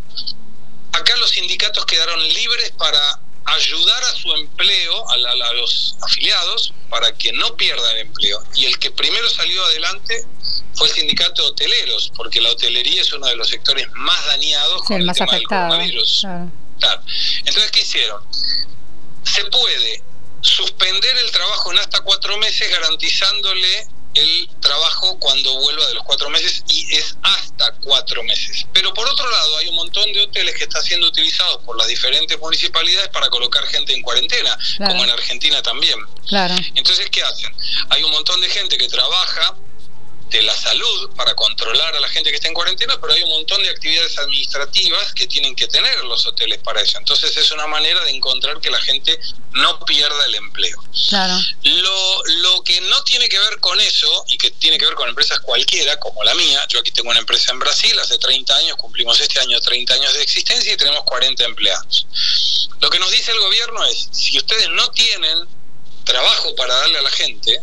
acá 0.93 1.15
los 1.17 1.31
sindicatos 1.31 1.85
quedaron 1.85 2.21
libres 2.21 2.71
para 2.77 3.19
ayudar 3.45 4.03
a 4.03 4.15
su 4.15 4.31
empleo, 4.33 5.09
a, 5.09 5.53
los 5.55 5.95
afiliados, 6.01 6.73
para 6.89 7.11
que 7.13 7.31
no 7.33 7.55
pierdan 7.57 7.95
el 7.95 8.01
empleo. 8.07 8.43
Y 8.55 8.65
el 8.65 8.77
que 8.79 8.91
primero 8.91 9.29
salió 9.29 9.63
adelante 9.65 10.23
fue 10.75 10.87
el 10.87 10.93
sindicato 10.93 11.41
de 11.41 11.49
hoteleros, 11.49 12.11
porque 12.15 12.41
la 12.41 12.51
hotelería 12.51 13.01
es 13.01 13.11
uno 13.11 13.27
de 13.27 13.35
los 13.35 13.49
sectores 13.49 13.87
más 13.95 14.25
dañados 14.27 14.83
con 14.83 15.01
el, 15.01 15.11
tema 15.11 15.31
del 15.33 15.43
coronavirus. 15.43 16.25
Entonces, 17.45 17.71
¿qué 17.71 17.81
hicieron? 17.81 18.23
Se 19.23 19.43
puede 19.45 20.03
suspender 20.41 21.17
el 21.17 21.31
trabajo 21.31 21.71
en 21.71 21.79
hasta 21.79 21.99
cuatro 22.01 22.37
meses 22.37 22.69
garantizándole 22.69 23.87
el 24.19 24.49
trabajo 24.59 25.17
cuando 25.19 25.53
vuelva 25.59 25.85
de 25.87 25.93
los 25.93 26.03
cuatro 26.03 26.29
meses 26.29 26.63
y 26.67 26.95
es 26.95 27.15
hasta 27.23 27.73
cuatro 27.81 28.23
meses. 28.23 28.65
Pero 28.73 28.93
por 28.93 29.07
otro 29.07 29.29
lado, 29.29 29.57
hay 29.57 29.67
un 29.67 29.75
montón 29.75 30.11
de 30.11 30.21
hoteles 30.21 30.55
que 30.55 30.63
están 30.63 30.83
siendo 30.83 31.07
utilizados 31.07 31.63
por 31.63 31.77
las 31.77 31.87
diferentes 31.87 32.37
municipalidades 32.39 33.09
para 33.09 33.29
colocar 33.29 33.65
gente 33.67 33.93
en 33.93 34.01
cuarentena, 34.01 34.57
como 34.77 35.03
en 35.03 35.09
Argentina 35.09 35.61
también. 35.61 35.99
Claro. 36.27 36.55
Entonces, 36.75 37.09
¿qué 37.09 37.23
hacen? 37.23 37.53
Hay 37.89 38.03
un 38.03 38.11
montón 38.11 38.41
de 38.41 38.49
gente 38.49 38.77
que 38.77 38.87
trabaja 38.87 39.55
de 40.29 40.41
la 40.43 40.55
salud 40.55 41.11
para 41.15 41.33
controlar 41.35 41.95
a 41.95 41.99
la 41.99 42.07
gente 42.07 42.29
que 42.29 42.35
está 42.35 42.47
en 42.47 42.53
cuarentena, 42.53 42.99
pero 43.01 43.13
hay 43.13 43.23
un 43.23 43.29
montón 43.29 43.61
de 43.63 43.69
actividades 43.69 44.17
administrativas 44.19 45.13
que 45.13 45.27
tienen 45.27 45.55
que 45.55 45.67
tener 45.67 46.03
los 46.05 46.25
hoteles 46.27 46.59
para 46.59 46.81
eso. 46.81 46.97
Entonces 46.97 47.35
es 47.35 47.51
una 47.51 47.67
manera 47.67 48.03
de 48.03 48.11
encontrar 48.11 48.59
que 48.59 48.69
la 48.69 48.79
gente 48.81 49.19
no 49.53 49.79
pierda 49.85 50.25
el 50.25 50.35
empleo. 50.35 50.83
Claro. 51.09 51.33
Lo, 51.63 52.23
lo 52.41 52.63
que 52.63 52.79
no 52.81 53.03
tiene 53.03 53.27
que 53.27 53.39
ver 53.39 53.59
con 53.59 53.79
eso 53.79 54.25
y 54.27 54.37
que 54.37 54.51
tiene 54.51 54.77
que 54.77 54.85
ver 54.85 54.95
con 54.95 55.09
empresas 55.09 55.39
cualquiera, 55.39 55.97
como 55.97 56.23
la 56.23 56.35
mía, 56.35 56.65
yo 56.69 56.79
aquí 56.79 56.91
tengo 56.91 57.09
una 57.09 57.19
empresa 57.19 57.51
en 57.51 57.59
Brasil, 57.59 57.97
hace 57.99 58.17
30 58.17 58.55
años, 58.55 58.77
cumplimos 58.77 59.19
este 59.19 59.39
año 59.39 59.59
30 59.59 59.93
años 59.93 60.13
de 60.13 60.23
existencia 60.23 60.73
y 60.73 60.77
tenemos 60.77 61.03
40 61.03 61.43
empleados. 61.43 62.07
Lo 62.79 62.89
que 62.89 62.99
nos 62.99 63.11
dice 63.11 63.31
el 63.31 63.39
gobierno 63.39 63.83
es, 63.85 64.09
si 64.11 64.37
ustedes 64.37 64.69
no 64.69 64.89
tienen 64.91 65.47
trabajo 66.05 66.55
para 66.55 66.73
darle 66.75 66.99
a 66.99 67.01
la 67.01 67.09
gente, 67.09 67.61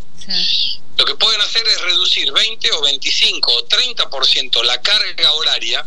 lo 0.97 1.05
que 1.05 1.15
pueden 1.17 1.41
hacer 1.41 1.67
es 1.67 1.81
reducir 1.83 2.33
20 2.33 2.73
o 2.73 2.83
25 2.83 3.53
o 3.53 3.69
30% 3.69 4.65
la 4.65 4.81
carga 4.81 5.33
horaria. 5.33 5.87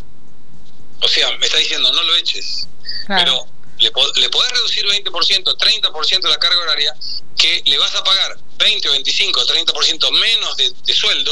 O 1.02 1.08
sea, 1.08 1.36
me 1.38 1.46
está 1.46 1.58
diciendo, 1.58 1.92
no 1.92 2.04
lo 2.04 2.16
eches. 2.16 2.68
Pero 3.08 3.48
le, 3.80 3.92
le 4.16 4.30
podés 4.30 4.52
reducir 4.52 4.86
20%, 4.86 5.58
30% 5.58 6.30
la 6.30 6.38
carga 6.38 6.62
horaria, 6.62 6.96
que 7.36 7.64
le 7.66 7.78
vas 7.80 7.96
a 7.96 8.04
pagar 8.04 8.38
20, 8.60 8.90
25, 8.90 9.42
30% 9.46 10.12
menos 10.12 10.58
de, 10.58 10.94
sueldo 10.94 11.32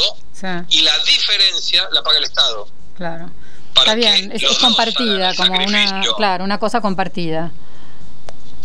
y 0.70 0.80
la 0.80 0.98
diferencia 1.00 1.88
la 1.92 2.02
paga 2.02 2.18
el 2.18 2.24
Estado. 2.24 2.68
Claro. 2.96 3.30
Está 3.76 3.94
bien, 3.94 4.32
es, 4.32 4.42
compartida, 4.58 5.34
como 5.36 5.52
una, 5.62 6.02
claro, 6.16 6.42
una 6.42 6.58
cosa 6.58 6.80
compartida. 6.80 7.52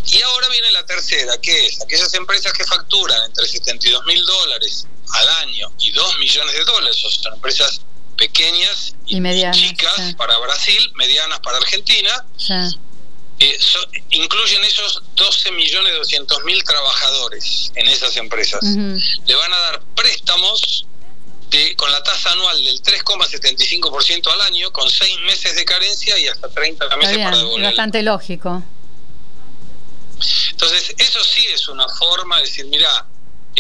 Y 0.05 0.22
ahora 0.22 0.50
viene 0.50 0.72
la 0.72 0.86
tercera, 0.86 1.38
que 1.39 1.65
es 1.67 1.82
aquellas 1.82 2.13
empresas 2.15 2.51
que 2.53 2.63
facturan 2.63 3.24
entre 3.25 3.48
72 3.48 4.05
mil 4.05 4.25
dólares 4.25 4.88
al 5.13 5.29
año 5.48 5.72
y 5.79 5.91
2 5.91 6.20
millones 6.20 6.53
de 6.53 6.63
dólares. 6.65 6.98
Son 7.22 7.34
empresas 7.34 7.82
pequeñas 8.17 8.96
y, 9.05 9.22
chicas 9.51 10.15
para 10.17 10.38
Brasil, 10.39 10.91
medianas 10.96 11.39
para 11.39 11.58
Argentina. 11.58 12.25
Eh, 13.39 13.58
incluyen 14.12 14.63
esos 14.63 15.01
12 15.15 15.51
millones 15.51 15.93
200 15.96 16.43
mil 16.46 16.63
trabajadores 16.63 17.72
en 17.75 17.88
esas 17.88 18.15
empresas. 18.17 18.63
Le 18.63 19.36
van 19.36 19.53
a 19.53 19.58
dar 19.58 19.84
préstamos 19.96 20.86
de, 21.50 21.75
con 21.75 21.91
la 21.91 22.01
tasa 22.03 22.32
anual 22.32 22.63
del 22.63 22.82
3,75% 22.82 24.32
al 24.32 24.41
año, 24.41 24.72
con 24.72 24.89
6 24.89 25.20
meses 25.22 25.55
de 25.55 25.65
carencia 25.65 26.17
y 26.17 26.27
hasta 26.27 26.50
30 26.50 26.98
meses 26.98 27.17
para 27.17 27.38
devolver. 27.38 27.65
Bastante 27.65 28.01
lógico. 28.03 28.63
Entonces, 30.51 30.96
eso 30.98 31.24
sí 31.24 31.46
es 31.53 31.67
una 31.67 31.88
forma 31.89 32.38
de 32.38 32.43
decir, 32.43 32.65
mira, 32.67 33.05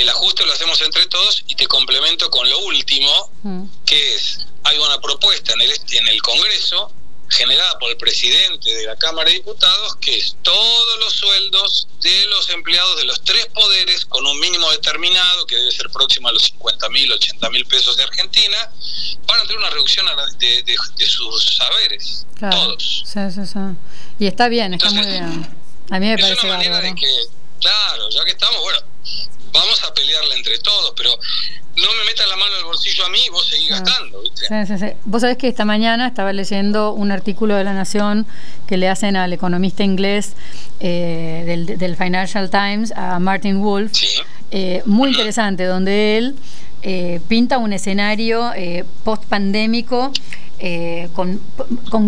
el 0.01 0.09
ajuste 0.09 0.45
lo 0.45 0.53
hacemos 0.53 0.81
entre 0.81 1.05
todos 1.07 1.43
y 1.47 1.55
te 1.55 1.67
complemento 1.67 2.29
con 2.29 2.49
lo 2.49 2.59
último, 2.59 3.31
mm. 3.43 3.63
que 3.85 4.15
es, 4.15 4.47
hay 4.63 4.77
una 4.77 4.99
propuesta 4.99 5.53
en 5.53 5.61
el, 5.61 5.71
en 5.71 6.07
el 6.07 6.21
Congreso 6.21 6.91
generada 7.29 7.79
por 7.79 7.89
el 7.89 7.97
presidente 7.97 8.73
de 8.73 8.85
la 8.85 8.95
Cámara 8.95 9.29
de 9.29 9.37
Diputados, 9.37 9.95
que 9.97 10.17
es 10.17 10.35
todos 10.41 10.99
los 10.99 11.13
sueldos 11.13 11.87
de 12.01 12.27
los 12.27 12.49
empleados 12.49 12.97
de 12.97 13.05
los 13.05 13.23
tres 13.23 13.47
poderes 13.47 14.05
con 14.05 14.25
un 14.25 14.39
mínimo 14.39 14.69
determinado, 14.71 15.45
que 15.47 15.55
debe 15.55 15.71
ser 15.71 15.89
próximo 15.89 16.27
a 16.27 16.31
los 16.31 16.43
50 16.43 16.89
mil, 16.89 17.11
80 17.11 17.49
mil 17.49 17.65
pesos 17.65 17.97
de 17.97 18.03
Argentina, 18.03 18.57
van 19.25 19.39
a 19.39 19.43
tener 19.43 19.57
una 19.57 19.69
reducción 19.69 20.05
de, 20.37 21.07
sus 21.07 21.55
saberes, 21.55 22.25
todos. 22.39 23.03
Sí, 23.05 23.19
sí, 23.31 23.45
sí. 23.45 23.59
Y 24.19 24.27
está 24.27 24.47
bien, 24.47 24.73
está 24.73 24.91
muy 24.91 25.05
bien. 25.05 25.63
A 25.89 25.99
mí 25.99 26.05
me 26.05 26.13
es 26.13 26.43
una 26.43 26.57
manera 26.57 26.79
de 26.79 26.95
que, 26.95 27.25
claro, 27.59 28.09
ya 28.09 28.23
que 28.25 28.31
estamos, 28.31 28.61
bueno, 28.61 28.79
vamos 29.53 29.83
a 29.83 29.93
pelearle 29.93 30.35
entre 30.35 30.57
todos, 30.59 30.93
pero 30.97 31.11
no 31.75 31.87
me 31.97 32.05
metas 32.05 32.27
la 32.27 32.35
mano 32.35 32.53
en 32.53 32.59
el 32.59 32.65
bolsillo 32.65 33.05
a 33.05 33.09
mí, 33.09 33.19
vos 33.31 33.47
seguís 33.47 33.71
ah. 33.71 33.79
gastando, 33.79 34.21
¿viste? 34.21 34.45
Sí, 34.47 34.67
sí, 34.67 34.77
sí. 34.77 34.93
Vos 35.05 35.21
sabés 35.21 35.37
que 35.37 35.47
esta 35.47 35.65
mañana 35.65 36.07
estaba 36.07 36.33
leyendo 36.33 36.93
un 36.93 37.11
artículo 37.11 37.55
de 37.55 37.63
La 37.63 37.73
Nación 37.73 38.27
que 38.67 38.77
le 38.77 38.89
hacen 38.89 39.15
al 39.15 39.33
economista 39.33 39.83
inglés 39.83 40.33
eh, 40.79 41.65
del, 41.77 41.95
Financial 41.95 42.49
Times, 42.49 42.91
a 42.95 43.19
Martin 43.19 43.61
Wolf, 43.61 43.91
eh, 44.51 44.83
muy 44.85 45.11
interesante, 45.11 45.65
donde 45.65 46.17
él 46.17 46.35
eh, 46.81 47.21
pinta 47.27 47.57
un 47.57 47.73
escenario 47.73 48.51
post-pandémico 49.03 50.11
eh, 50.65 51.09
con, 51.13 51.41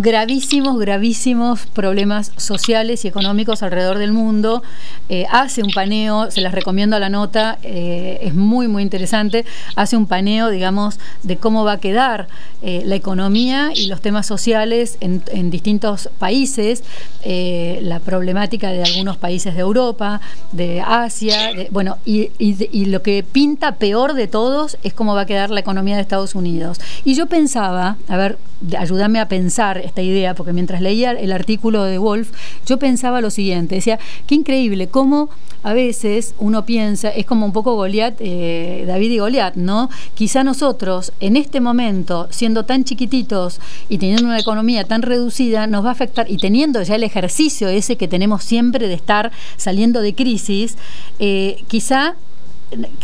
gravísimos, 0.02 0.80
gravísimos 0.80 1.66
problemas 1.66 2.32
sociales 2.38 3.04
y 3.04 3.10
económicos 3.10 3.62
alrededor 3.64 3.98
del 3.98 4.14
mundo. 4.14 4.64
Eh, 5.10 5.26
hace 5.30 5.62
un 5.62 5.72
paneo, 5.72 6.32
se 6.32 6.40
las 6.40 6.54
recomiendo 6.54 6.96
a 6.96 7.00
la 7.00 7.10
nota, 7.10 7.60
eh, 7.64 8.18
es 8.22 8.34
muy, 8.34 8.70
muy 8.70 8.82
interesante. 8.82 9.44
Hace 9.76 9.98
un 9.98 10.08
paneo, 10.08 10.50
digamos, 10.52 11.02
de 11.24 11.36
cómo 11.36 11.66
va 11.66 11.74
a 11.74 11.80
quedar 11.80 12.30
la 12.62 12.96
economía 12.96 13.70
y 13.76 13.86
los 13.86 14.02
temas 14.02 14.26
sociales 14.26 14.98
en, 15.00 15.52
distintos 15.52 16.10
países, 16.18 16.84
la 17.24 18.00
problemática 18.00 18.72
de 18.72 18.82
algunos 18.82 19.18
países 19.18 19.54
de 19.54 19.62
Europa, 19.62 20.20
de 20.52 20.82
Asia, 20.82 21.52
bueno, 21.70 22.00
y, 22.06 22.32
y 22.40 22.86
lo 22.86 23.04
que 23.04 23.24
pinta 23.24 23.76
peor 23.76 24.16
de 24.16 24.28
todos 24.28 24.80
es 24.82 24.96
cómo 24.96 25.14
va 25.14 25.22
a 25.22 25.26
quedar 25.28 25.52
la 25.52 25.60
economía 25.60 25.96
de 25.96 26.02
Estados 26.02 26.34
Unidos. 26.34 26.80
Y 27.04 27.14
yo 27.14 27.28
pensaba, 27.28 27.98
a 28.08 28.18
ver, 28.18 28.40
ayúdame 28.78 29.20
a 29.20 29.28
pensar 29.28 29.78
esta 29.78 30.02
idea, 30.02 30.34
porque 30.34 30.54
mientras 30.54 30.82
leía 30.82 31.12
el 31.12 31.32
artículo 31.32 31.84
de 31.84 31.98
Wolf, 31.98 32.32
yo 32.66 32.78
pensaba 32.80 33.22
lo 33.22 33.30
siguiente, 33.30 33.76
decía, 33.76 34.00
qué 34.28 34.36
increíble, 34.36 34.88
cómo 34.88 35.30
a 35.64 35.74
veces 35.74 36.36
uno 36.40 36.66
piensa, 36.66 37.10
es 37.10 37.26
como 37.26 37.46
un 37.46 37.52
poco 37.52 37.76
Goliat, 37.76 38.16
eh, 38.20 38.84
David 38.88 39.12
y 39.12 39.18
Goliat, 39.18 39.56
¿no? 39.56 39.90
Quizá 40.14 40.44
nosotros, 40.44 41.12
en 41.20 41.36
este 41.38 41.60
momento, 41.60 42.28
siendo 42.30 42.66
tan 42.66 42.84
chiquititos 42.84 43.60
y 43.90 43.98
teniendo 43.98 44.26
una 44.26 44.40
economía 44.40 44.84
tan 44.86 45.02
reducida, 45.02 45.68
nos 45.68 45.84
va 45.84 45.90
a 45.90 45.94
afectar, 45.94 46.30
y 46.30 46.38
teniendo 46.38 46.82
ya 46.84 46.96
el 46.96 47.04
ejercicio 47.04 47.68
ese 47.68 47.98
que 47.98 48.08
tenemos 48.08 48.44
siempre 48.44 48.88
de 48.88 48.94
estar 48.94 49.32
saliendo 49.58 50.02
de 50.02 50.14
crisis, 50.14 50.78
eh, 51.20 51.64
quizá 51.68 52.16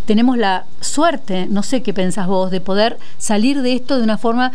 tenemos 0.06 0.38
la 0.38 0.66
suerte, 0.82 1.48
no 1.50 1.64
sé 1.64 1.82
qué 1.82 1.94
pensás 1.94 2.28
vos, 2.28 2.52
de 2.52 2.62
poder 2.62 2.98
salir 3.18 3.62
de 3.62 3.74
esto 3.74 3.98
de 3.98 4.04
una 4.04 4.18
forma 4.18 4.52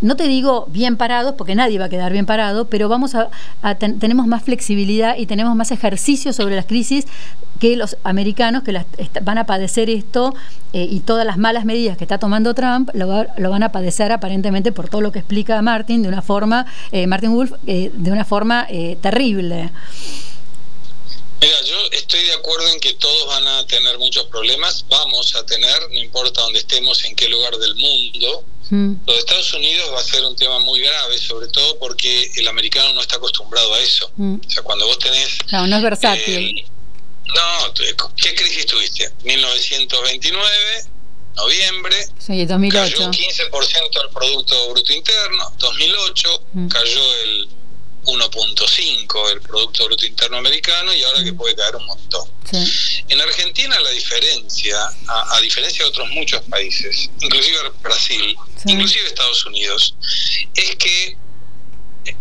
no 0.00 0.16
te 0.16 0.28
digo 0.28 0.66
bien 0.70 0.96
parados, 0.96 1.34
porque 1.36 1.54
nadie 1.54 1.78
va 1.78 1.86
a 1.86 1.88
quedar 1.88 2.12
bien 2.12 2.26
parado, 2.26 2.68
pero 2.68 2.88
vamos 2.88 3.14
a, 3.14 3.28
tenemos 3.76 4.26
más 4.26 4.42
flexibilidad 4.42 5.16
y 5.16 5.26
tenemos 5.26 5.56
más 5.56 5.70
ejercicio 5.70 6.32
sobre 6.32 6.56
las 6.56 6.66
crisis 6.66 7.06
que 7.58 7.76
los 7.76 7.96
americanos 8.04 8.62
que 8.62 8.80
van 9.22 9.38
a 9.38 9.46
padecer 9.46 9.90
esto 9.90 10.34
eh, 10.72 10.86
y 10.88 11.00
todas 11.00 11.26
las 11.26 11.38
malas 11.38 11.64
medidas 11.64 11.96
que 11.96 12.04
está 12.04 12.18
tomando 12.18 12.54
Trump 12.54 12.90
lo, 12.94 13.08
van 13.08 13.62
a 13.62 13.72
padecer 13.72 14.12
aparentemente 14.12 14.70
por 14.70 14.88
todo 14.88 15.00
lo 15.00 15.10
que 15.10 15.18
explica 15.18 15.60
Martin 15.62 16.02
de 16.02 16.08
una 16.08 16.22
forma, 16.22 16.66
eh, 16.92 17.06
Martin 17.06 17.34
Wolf, 17.34 17.52
eh, 17.66 17.90
de 17.92 18.10
una 18.12 18.24
forma 18.24 18.68
terrible. 19.00 19.70
Mira, 21.40 21.62
yo 21.62 21.76
estoy 21.92 22.20
de 22.24 22.32
acuerdo 22.32 22.66
en 22.68 22.80
que 22.80 22.94
todos 22.94 23.26
van 23.28 23.46
a 23.46 23.66
tener 23.66 23.96
muchos 23.98 24.24
problemas, 24.24 24.84
vamos 24.88 25.34
a 25.36 25.46
tener, 25.46 25.88
no 25.90 25.98
importa 25.98 26.40
dónde 26.42 26.58
estemos, 26.58 27.04
en 27.04 27.14
qué 27.14 27.28
lugar 27.28 27.56
del 27.56 27.76
mundo, 27.76 28.44
Mm. 28.70 28.94
Lo 29.06 29.12
de 29.12 29.18
Estados 29.18 29.52
Unidos 29.54 29.90
va 29.92 30.00
a 30.00 30.02
ser 30.02 30.24
un 30.24 30.36
tema 30.36 30.58
muy 30.60 30.80
grave, 30.80 31.18
sobre 31.18 31.48
todo 31.48 31.78
porque 31.78 32.30
el 32.36 32.48
americano 32.48 32.92
no 32.92 33.00
está 33.00 33.16
acostumbrado 33.16 33.72
a 33.74 33.80
eso. 33.80 34.10
Mm. 34.16 34.36
O 34.46 34.50
sea, 34.50 34.62
cuando 34.62 34.86
vos 34.86 34.98
tenés... 34.98 35.38
No, 35.52 35.66
no 35.66 35.76
es 35.76 35.82
versátil. 35.82 36.58
Eh, 36.58 36.64
no, 37.34 37.74
¿qué 38.16 38.34
crisis 38.34 38.66
tuviste? 38.66 39.12
1929, 39.24 40.50
noviembre, 41.36 41.96
sí, 42.18 42.44
2008. 42.46 42.96
cayó 42.96 43.10
15% 43.10 44.00
del 44.00 44.10
Producto 44.12 44.70
Bruto 44.70 44.92
Interno, 44.92 45.52
2008 45.58 46.42
mm. 46.52 46.68
cayó 46.68 47.14
el 47.24 47.48
1.5 48.04 49.32
el 49.32 49.40
Producto 49.40 49.84
Bruto 49.86 50.06
Interno 50.06 50.38
Americano 50.38 50.94
y 50.94 51.02
ahora 51.02 51.22
que 51.24 51.32
puede 51.32 51.54
caer 51.54 51.76
un 51.76 51.86
montón. 51.86 52.28
En 53.08 53.20
Argentina 53.20 53.78
la 53.80 53.90
diferencia, 53.90 54.76
a, 55.06 55.40
diferencia 55.40 55.84
de 55.84 55.90
otros 55.90 56.08
muchos 56.10 56.40
países, 56.42 57.10
inclusive 57.20 57.58
Brasil, 57.82 58.36
inclusive 58.66 59.06
Estados 59.06 59.44
Unidos, 59.46 59.94
es 60.54 60.76
que 60.76 61.16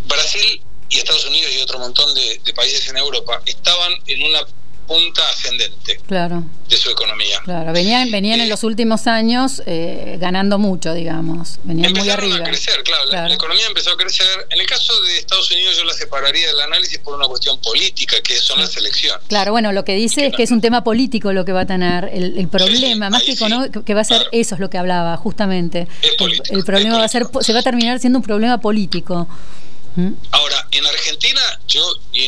Brasil 0.05 0.62
y 0.89 0.98
Estados 0.98 1.25
Unidos 1.25 1.51
y 1.53 1.60
otro 1.60 1.79
montón 1.79 2.13
de 2.13 2.53
países 2.53 2.88
en 2.89 2.98
Europa 2.98 3.41
estaban 3.46 3.93
en 4.07 4.24
una 4.24 4.46
punta 4.88 5.22
ascendente 5.29 6.00
claro. 6.08 6.44
de 6.67 6.77
su 6.77 6.89
economía. 6.89 7.39
Claro, 7.44 7.74
venían, 7.74 8.10
venían 8.10 8.39
en 8.39 8.50
los 8.50 8.63
últimos 8.63 9.06
años 9.08 9.62
eh, 9.65 10.17
ganando 10.20 10.58
mucho, 10.58 10.94
digamos, 10.94 11.60
venían 11.63 11.94
muy 11.94 12.10
arriba. 12.10 12.38
a 12.38 12.44
crecer, 12.44 12.82
claro, 12.84 13.06
La, 13.12 13.34
economía 13.34 13.65
empezó 13.67 13.91
a 13.91 13.98
crecer. 13.98 14.48
En 14.50 14.60
el 14.60 14.65
caso 14.65 15.00
de 15.01 15.20
Estados 15.20 15.51
Unidos 15.51 15.77
yo 15.77 15.84
la 15.84 15.94
separaría 15.94 16.48
del 16.48 16.62
análisis 16.62 16.98
por 17.00 17.15
una 17.15 17.27
cuestión 17.27 17.60
política, 17.60 18.15
que 18.24 18.36
son 18.38 18.60
las 18.60 18.75
elecciones. 18.77 19.22
Claro, 19.27 19.51
bueno, 19.51 19.72
lo 19.72 19.84
que 19.84 19.96
dice 19.96 20.27
es 20.27 20.34
que 20.36 20.44
es 20.44 20.51
un 20.51 20.62
tema 20.62 20.84
político 20.84 21.34
lo 21.34 21.46
que 21.46 21.51
va 21.51 21.62
a 21.62 21.67
tener, 21.67 22.10
el, 22.13 22.48
problema, 22.48 23.10
más 23.10 23.24
que 23.24 23.34
económico, 23.34 23.84
que 23.84 23.94
va 23.94 24.01
a 24.01 24.06
ser, 24.06 24.27
eso 24.32 24.56
es 24.56 24.62
lo 24.62 24.70
que 24.70 24.77
hablaba, 24.77 25.17
justamente. 25.17 25.88
el, 26.50 26.63
problema 26.63 26.98
va 26.98 27.03
a 27.03 27.10
ser, 27.10 27.27
se 27.41 27.53
va 27.53 27.60
a 27.60 27.63
terminar 27.63 28.00
siendo 28.00 28.20
un 28.20 28.24
problema 28.24 28.60
político. 28.60 29.27
Ahora, 30.32 30.68
en 30.72 30.86
Argentina, 30.86 31.42
yo 31.68 31.84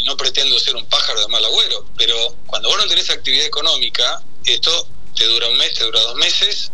no 0.05 0.17
pretendo 0.17 0.59
ser 0.59 0.75
un 0.75 0.85
pájaro 0.87 1.21
de 1.21 1.27
mal 1.27 1.43
agüero, 1.45 1.85
pero 1.97 2.35
cuando 2.47 2.69
vos 2.69 2.77
no 2.79 2.87
tenés 2.87 3.09
actividad 3.09 3.45
económica, 3.45 4.23
esto 4.45 4.87
te 5.15 5.25
dura 5.25 5.47
un 5.49 5.57
mes, 5.57 5.73
te 5.75 5.83
dura 5.83 6.01
dos 6.01 6.15
meses, 6.15 6.71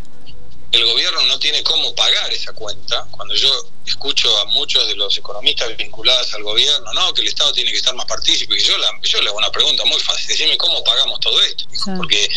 el 0.72 0.86
gobierno 0.86 1.22
no 1.24 1.40
tiene 1.40 1.64
cómo 1.64 1.94
pagar 1.96 2.32
esa 2.32 2.54
cuenta. 2.54 3.06
Cuando 3.12 3.36
yo 3.36 3.50
escucho 3.86 4.38
a 4.40 4.46
muchos 4.46 4.88
de 4.88 4.96
los 4.96 5.18
economistas 5.18 5.76
vinculados 5.78 6.34
al 6.34 6.44
gobierno, 6.44 6.92
no, 6.94 7.14
que 7.14 7.22
el 7.22 7.28
Estado 7.28 7.52
tiene 7.54 7.72
que 7.72 7.78
estar 7.78 7.96
más 7.96 8.06
partícipe, 8.06 8.58
yo, 8.60 8.74
yo 9.04 9.22
le 9.22 9.30
hago 9.30 9.38
una 9.38 9.52
pregunta 9.52 9.84
muy 9.86 10.00
fácil, 10.00 10.28
decime 10.28 10.58
cómo 10.58 10.84
pagamos 10.84 11.20
todo 11.20 11.40
esto, 11.42 11.66
porque 11.98 12.30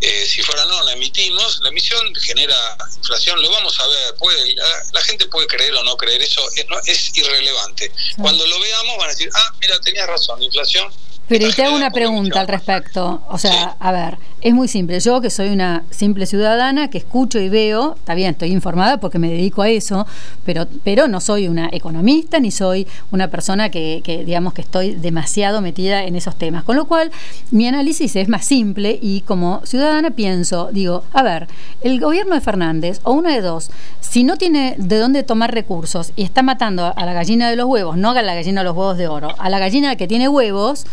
eh, 0.00 0.26
si 0.26 0.42
fuera 0.42 0.64
no, 0.66 0.82
la 0.84 0.92
emitimos, 0.92 1.60
la 1.62 1.70
emisión 1.70 2.00
genera 2.14 2.56
inflación, 2.96 3.40
lo 3.42 3.50
vamos 3.50 3.78
a 3.80 3.86
ver, 3.88 4.14
puede, 4.18 4.54
la, 4.92 5.00
gente 5.02 5.26
puede 5.26 5.46
creer 5.46 5.74
o 5.74 5.84
no 5.84 5.96
creer, 5.96 6.22
eso 6.22 6.42
es, 6.56 6.66
no, 6.68 6.76
es 6.86 7.16
irrelevante. 7.16 7.90
Cuando 8.20 8.46
lo 8.46 8.60
veamos 8.60 8.96
van 8.98 9.08
a 9.08 9.12
decir, 9.12 9.30
ah, 9.34 9.54
mira, 9.60 9.80
tenías 9.80 10.06
razón, 10.06 10.42
inflación 10.42 10.92
pero 11.28 11.46
y 11.46 11.52
te 11.52 11.62
hago 11.62 11.76
una 11.76 11.90
pregunta 11.90 12.40
al 12.40 12.48
respecto. 12.48 13.22
O 13.28 13.38
sea, 13.38 13.76
a 13.78 13.92
ver, 13.92 14.18
es 14.40 14.54
muy 14.54 14.68
simple. 14.68 15.00
Yo 15.00 15.20
que 15.20 15.30
soy 15.30 15.48
una 15.48 15.84
simple 15.90 16.26
ciudadana, 16.26 16.88
que 16.90 16.98
escucho 16.98 17.38
y 17.40 17.48
veo, 17.48 17.94
está 17.96 18.14
bien, 18.14 18.30
estoy 18.30 18.52
informada 18.52 18.98
porque 18.98 19.18
me 19.18 19.30
dedico 19.30 19.62
a 19.62 19.68
eso, 19.68 20.06
pero, 20.44 20.66
pero 20.84 21.08
no 21.08 21.20
soy 21.20 21.48
una 21.48 21.68
economista 21.72 22.38
ni 22.38 22.50
soy 22.50 22.86
una 23.10 23.28
persona 23.28 23.70
que, 23.70 24.00
que, 24.04 24.24
digamos 24.24 24.54
que 24.54 24.62
estoy 24.62 24.94
demasiado 24.94 25.60
metida 25.60 26.04
en 26.04 26.16
esos 26.16 26.36
temas. 26.36 26.64
Con 26.64 26.76
lo 26.76 26.86
cual, 26.86 27.10
mi 27.50 27.66
análisis 27.66 28.14
es 28.16 28.28
más 28.28 28.44
simple 28.44 28.98
y 29.00 29.22
como 29.22 29.60
ciudadana 29.64 30.10
pienso, 30.12 30.70
digo, 30.72 31.04
a 31.12 31.22
ver, 31.22 31.48
el 31.80 32.00
gobierno 32.00 32.34
de 32.34 32.40
Fernández, 32.40 33.00
o 33.02 33.12
uno 33.12 33.30
de 33.30 33.40
dos, 33.40 33.70
si 34.00 34.24
no 34.24 34.36
tiene 34.36 34.74
de 34.78 34.98
dónde 34.98 35.22
tomar 35.22 35.52
recursos 35.52 36.12
y 36.16 36.22
está 36.22 36.42
matando 36.42 36.92
a 36.96 37.06
la 37.06 37.12
gallina 37.12 37.50
de 37.50 37.56
los 37.56 37.66
huevos, 37.66 37.96
no 37.96 38.10
a 38.10 38.22
la 38.22 38.34
gallina 38.34 38.60
de 38.60 38.64
los 38.64 38.76
huevos 38.76 38.96
de 38.98 39.08
oro, 39.08 39.34
a 39.38 39.50
la 39.50 39.58
gallina 39.58 39.96
que 39.96 40.08
tiene 40.08 40.28
huevos, 40.28 40.86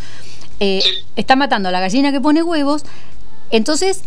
eh, 0.59 0.81
está 1.15 1.35
matando 1.35 1.69
a 1.69 1.71
la 1.71 1.79
gallina 1.79 2.11
que 2.11 2.21
pone 2.21 2.43
huevos, 2.43 2.83
entonces 3.51 4.03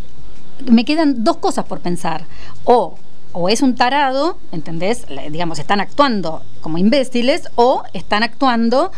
me 0.67 0.85
quedan 0.85 1.25
dos 1.25 1.37
cosas 1.39 1.65
por 1.65 1.81
pensar. 1.81 2.25
O, 2.65 2.97
o 3.33 3.49
es 3.49 3.63
un 3.63 3.77
tarado, 3.77 4.39
¿entendés? 4.53 5.07
Digamos, 5.31 5.59
están 5.59 5.81
actuando 5.81 6.43
como 6.61 6.79
imbéciles 6.79 7.49
o 7.55 7.83
están 7.93 8.23
actuando 8.23 8.91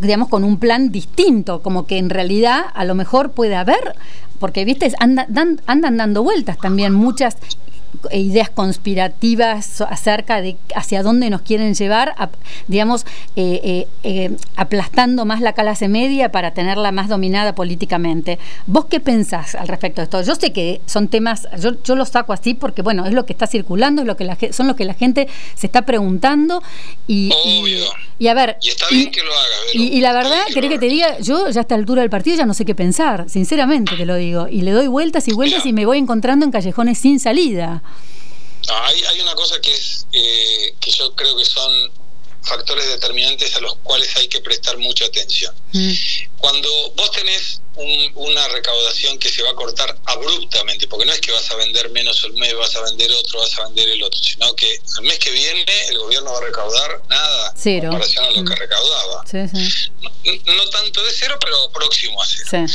digamos, 0.00 0.28
con 0.28 0.44
un 0.44 0.58
plan 0.58 0.90
distinto, 0.90 1.62
como 1.62 1.86
que 1.86 1.98
en 1.98 2.10
realidad 2.10 2.64
a 2.74 2.84
lo 2.84 2.94
mejor 2.94 3.32
puede 3.32 3.54
haber, 3.54 3.94
porque, 4.38 4.64
viste, 4.64 4.90
andan 4.98 5.26
dando 5.66 6.22
vueltas 6.22 6.58
también 6.58 6.94
muchas 6.94 7.36
ideas 8.12 8.50
conspirativas 8.50 9.80
acerca 9.82 10.40
de 10.40 10.56
hacia 10.74 11.02
dónde 11.02 11.30
nos 11.30 11.42
quieren 11.42 11.74
llevar, 11.74 12.14
digamos, 12.68 13.04
eh, 13.36 13.60
eh, 13.62 13.88
eh, 14.04 14.36
aplastando 14.56 15.24
más 15.24 15.40
la 15.40 15.52
clase 15.52 15.88
media 15.88 16.30
para 16.30 16.52
tenerla 16.52 16.92
más 16.92 17.08
dominada 17.08 17.54
políticamente. 17.54 18.38
¿Vos 18.66 18.86
qué 18.86 19.00
pensás 19.00 19.54
al 19.54 19.68
respecto 19.68 20.00
de 20.00 20.04
esto? 20.04 20.22
Yo 20.22 20.34
sé 20.34 20.52
que 20.52 20.80
son 20.86 21.08
temas, 21.08 21.48
yo, 21.58 21.82
yo 21.82 21.96
los 21.96 22.10
saco 22.10 22.32
así 22.32 22.54
porque, 22.54 22.82
bueno, 22.82 23.06
es 23.06 23.12
lo 23.12 23.26
que 23.26 23.32
está 23.32 23.46
circulando, 23.46 24.02
es 24.02 24.06
lo 24.06 24.16
que 24.16 24.24
la, 24.24 24.38
son 24.52 24.66
lo 24.66 24.76
que 24.76 24.84
la 24.84 24.94
gente 24.94 25.28
se 25.54 25.66
está 25.66 25.82
preguntando 25.82 26.62
y, 27.06 27.32
y, 28.18 28.28
a 28.28 28.34
ver... 28.34 28.56
Y 28.60 28.68
está 28.68 28.86
bien 28.90 29.10
que 29.10 29.22
lo 29.22 29.32
haga. 29.32 29.56
y, 29.74 30.00
la 30.00 30.12
verdad, 30.12 30.42
querés 30.52 30.70
que, 30.70 30.78
te 30.78 30.86
diga, 30.86 31.18
yo 31.18 31.48
ya 31.50 31.60
a 31.60 31.62
esta 31.62 31.74
altura 31.74 32.02
del 32.02 32.10
partido 32.10 32.36
ya 32.36 32.46
no 32.46 32.54
sé 32.54 32.64
qué 32.64 32.74
pensar, 32.74 33.28
sinceramente 33.28 33.96
te 33.96 34.06
lo 34.06 34.16
digo, 34.16 34.48
y 34.48 34.62
le 34.62 34.70
doy 34.70 34.86
vueltas 34.86 35.28
y 35.28 35.32
vueltas 35.32 35.66
y 35.66 35.72
me 35.72 35.86
voy 35.86 35.98
encontrando 35.98 36.44
en 36.44 36.52
callejones 36.52 36.98
sin 36.98 37.20
salida. 37.20 37.79
Hay, 38.68 39.02
hay 39.04 39.20
una 39.20 39.34
cosa 39.34 39.60
que 39.60 39.72
es 39.72 40.06
eh, 40.12 40.74
que 40.80 40.90
yo 40.90 41.14
creo 41.14 41.36
que 41.36 41.44
son 41.44 41.90
factores 42.42 42.86
determinantes 42.88 43.54
a 43.56 43.60
los 43.60 43.76
cuales 43.76 44.14
hay 44.16 44.28
que 44.28 44.40
prestar 44.40 44.78
mucha 44.78 45.04
atención. 45.04 45.54
Mm. 45.72 45.92
Cuando 46.38 46.92
vos 46.96 47.10
tenés 47.12 47.60
una 48.14 48.48
recaudación 48.48 49.18
que 49.18 49.30
se 49.30 49.42
va 49.42 49.50
a 49.50 49.54
cortar 49.54 49.96
abruptamente, 50.04 50.86
porque 50.86 51.06
no 51.06 51.12
es 51.12 51.20
que 51.20 51.32
vas 51.32 51.50
a 51.50 51.56
vender 51.56 51.90
menos 51.90 52.22
el 52.24 52.32
mes, 52.34 52.54
vas 52.54 52.74
a 52.76 52.82
vender 52.82 53.10
otro, 53.12 53.40
vas 53.40 53.58
a 53.58 53.64
vender 53.64 53.88
el 53.88 54.02
otro, 54.02 54.20
sino 54.22 54.54
que 54.54 54.70
el 54.98 55.04
mes 55.04 55.18
que 55.18 55.30
viene 55.30 55.88
el 55.88 55.98
gobierno 55.98 56.32
va 56.32 56.38
a 56.38 56.42
recaudar 56.42 57.02
nada 57.08 57.54
en 57.64 57.80
comparación 57.80 58.24
a 58.24 58.28
lo 58.30 58.34
que 58.34 58.54
mm. 58.54 58.58
recaudaba. 58.58 59.24
No, 60.46 60.70
tanto 60.70 61.02
de 61.02 61.12
cero, 61.12 61.38
pero 61.40 61.70
próximo 61.70 62.22
a 62.22 62.26
cero. 62.26 62.66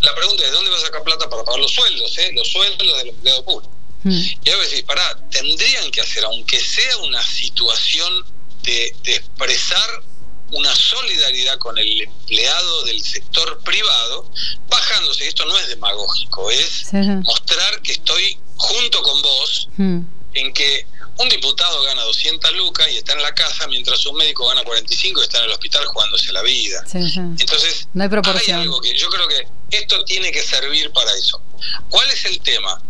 La 0.00 0.14
pregunta 0.14 0.44
es, 0.44 0.52
¿dónde 0.52 0.70
vas 0.70 0.82
a 0.82 0.86
sacar 0.86 1.02
plata 1.02 1.28
para 1.28 1.44
pagar 1.44 1.60
los 1.60 1.72
sueldos? 1.72 2.16
Eh? 2.18 2.30
Los 2.32 2.48
sueldos 2.48 2.98
del 2.98 3.08
empleado 3.08 3.44
público. 3.44 3.77
Mm. 4.04 4.20
Y 4.44 4.50
a 4.50 4.56
veces, 4.56 4.82
pará, 4.82 5.02
tendrían 5.30 5.90
que 5.90 6.00
hacer, 6.00 6.24
aunque 6.24 6.60
sea 6.60 6.96
una 6.98 7.22
situación 7.22 8.24
de, 8.62 8.94
expresar 9.04 10.02
una 10.50 10.74
solidaridad 10.74 11.58
con 11.58 11.76
el 11.78 12.00
empleado 12.00 12.84
del 12.84 13.02
sector 13.02 13.60
privado, 13.64 14.30
bajándose, 14.68 15.28
esto 15.28 15.44
no 15.44 15.58
es 15.58 15.68
demagógico, 15.68 16.50
es 16.50 16.90
mostrar 16.92 17.82
que 17.82 17.92
estoy 17.92 18.38
junto 18.56 19.02
con 19.02 19.20
vos 19.22 19.68
mm. 19.76 20.00
en 20.34 20.54
que 20.54 20.86
un 21.18 21.28
diputado 21.28 21.82
gana 21.82 22.02
200 22.02 22.52
lucas 22.54 22.88
y 22.92 22.96
está 22.96 23.12
en 23.12 23.22
la 23.22 23.34
casa 23.34 23.66
mientras 23.66 24.06
un 24.06 24.16
médico 24.16 24.46
gana 24.46 24.62
45 24.62 25.20
y 25.20 25.22
está 25.24 25.38
en 25.38 25.44
el 25.44 25.50
hospital 25.50 25.84
jugándose 25.86 26.32
la 26.32 26.42
vida. 26.42 26.82
Entonces, 26.94 27.88
no 27.92 28.04
hay, 28.04 28.08
proporción. 28.08 28.58
hay 28.60 28.62
algo 28.64 28.80
que 28.80 28.96
yo 28.96 29.10
creo 29.10 29.26
que 29.28 29.48
esto 29.76 30.04
tiene 30.04 30.30
que 30.30 30.42
servir 30.42 30.90
para 30.92 31.12
eso. 31.14 31.42
¿Cuál 31.88 32.08
es 32.10 32.24
el 32.24 32.40
tema? 32.40 32.80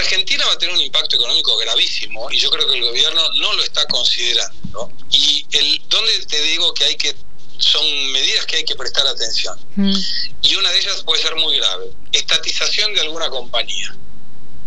Argentina 0.00 0.44
va 0.46 0.52
a 0.52 0.58
tener 0.58 0.74
un 0.74 0.80
impacto 0.80 1.16
económico 1.16 1.56
gravísimo 1.58 2.30
y 2.30 2.38
yo 2.38 2.50
creo 2.50 2.66
que 2.68 2.76
el 2.76 2.84
gobierno 2.84 3.22
no 3.34 3.52
lo 3.54 3.62
está 3.62 3.86
considerando. 3.86 4.90
Y 5.10 5.46
el 5.52 5.82
donde 5.88 6.26
te 6.26 6.40
digo 6.42 6.72
que 6.74 6.84
hay 6.84 6.96
que 6.96 7.14
son 7.58 7.84
medidas 8.12 8.46
que 8.46 8.56
hay 8.56 8.64
que 8.64 8.74
prestar 8.74 9.06
atención. 9.06 9.54
Mm. 9.76 9.94
Y 10.42 10.54
una 10.56 10.70
de 10.70 10.78
ellas 10.78 11.02
puede 11.04 11.22
ser 11.22 11.36
muy 11.36 11.58
grave, 11.58 11.90
estatización 12.12 12.94
de 12.94 13.02
alguna 13.02 13.28
compañía. 13.28 13.94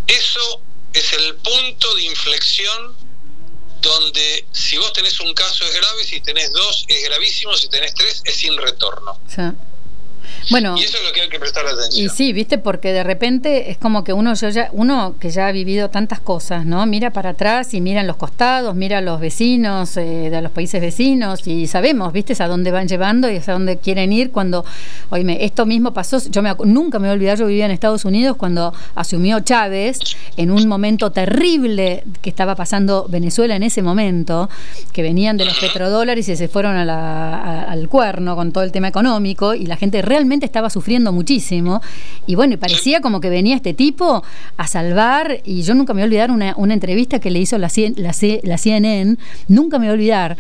Eso 0.08 0.62
es 0.94 1.14
el 1.14 1.36
punto 1.36 1.96
de 1.96 2.04
inflexión 2.04 2.96
donde 3.82 4.46
si 4.52 4.78
vos 4.78 4.94
tenés 4.94 5.20
un 5.20 5.34
caso 5.34 5.66
es 5.66 5.74
grave, 5.74 6.06
si 6.06 6.22
tenés 6.22 6.52
dos 6.52 6.86
es 6.88 7.04
gravísimo, 7.04 7.56
si 7.58 7.68
tenés 7.68 7.94
tres 7.96 8.22
es 8.24 8.36
sin 8.36 8.56
retorno. 8.58 9.20
Bueno, 10.50 10.76
y 10.78 10.84
eso 10.84 10.98
es 10.98 11.04
lo 11.06 11.14
que 11.14 11.22
hay 11.22 11.30
que 11.30 11.40
prestar 11.40 11.66
atención. 11.66 12.06
Y 12.06 12.10
sí, 12.10 12.34
viste, 12.34 12.58
porque 12.58 12.92
de 12.92 13.04
repente 13.04 13.72
es 13.72 13.78
como 13.78 14.04
que 14.04 14.14
uno, 14.14 14.34
yo 14.34 14.50
ya, 14.50 14.70
uno 14.74 15.16
que 15.20 15.30
ya 15.30 15.48
ha 15.48 15.52
vivido 15.52 15.90
tantas 15.90 16.20
cosas, 16.20 16.66
¿no? 16.66 16.86
Mira 16.86 17.12
para 17.12 17.32
atrás 17.32 17.74
y 17.74 17.82
mira 17.82 18.02
en 18.02 18.08
los 18.08 18.18
costados, 18.18 18.76
mira 18.76 18.98
a 18.98 19.02
los 19.02 19.20
vecinos 19.20 19.96
eh, 19.98 20.30
de 20.30 20.42
los 20.42 20.52
países 20.52 20.82
vecinos 20.82 21.48
y 21.48 21.68
sabemos, 21.68 22.12
viste, 22.12 22.34
a 22.42 22.48
dónde 22.48 22.72
van 22.72 22.88
llevando 22.88 23.30
y 23.30 23.38
a 23.38 23.42
dónde 23.42 23.78
quieren 23.78 24.12
ir 24.12 24.32
cuando, 24.32 24.66
oíme, 25.10 25.44
esto 25.46 25.66
mismo 25.66 25.94
pasó, 25.94 26.20
yo 26.30 26.42
me, 26.42 26.54
nunca 26.66 27.00
me 27.00 27.08
voy 27.08 27.12
a 27.12 27.14
olvidar, 27.14 27.38
yo 27.38 27.46
vivía 27.46 27.66
en 27.66 27.72
Estados 27.72 28.06
Unidos 28.06 28.38
cuando 28.38 28.74
asumió 28.96 29.40
Chávez 29.42 30.00
en 30.38 30.52
un 30.52 30.68
momento 30.68 31.12
terrible 31.12 32.04
que 32.22 32.30
estaba 32.30 32.56
pasando 32.56 33.08
Venezuela 33.10 33.56
en 33.56 33.64
ese 33.64 33.82
momento, 33.82 34.50
que 34.92 35.04
venían 35.04 35.38
de 35.38 35.46
los 35.46 35.58
petrodólares 35.60 36.28
y 36.28 36.36
se 36.36 36.48
fueron 36.48 36.76
al 36.76 37.90
cuerno 37.90 38.36
con 38.36 38.52
todo 38.52 38.64
el 38.64 38.72
tema 38.72 38.88
económico 38.88 39.54
y 39.54 39.66
la 39.66 39.78
gente 39.78 40.02
realmente 40.02 40.33
estaba 40.42 40.70
sufriendo 40.70 41.12
muchísimo. 41.12 41.82
Y 42.26 42.36
bueno, 42.36 42.58
parecía 42.58 43.02
como 43.02 43.20
que 43.22 43.30
venía 43.30 43.56
este 43.56 43.74
tipo 43.74 44.24
a 44.58 44.68
salvar. 44.68 45.42
Y 45.46 45.62
yo 45.62 45.76
nunca 45.76 45.94
me 45.94 46.02
voy 46.02 46.04
a 46.04 46.06
olvidar 46.06 46.32
una, 46.32 46.54
una 46.58 46.74
entrevista 46.74 47.20
que 47.20 47.30
le 47.30 47.40
hizo 47.40 47.58
la, 47.58 47.70
la, 47.96 48.14
la 48.44 48.58
CNN, 48.58 49.18
nunca 49.48 49.78
me 49.80 49.86
voy 49.86 49.92
a 49.92 49.94
olvidar 49.94 50.38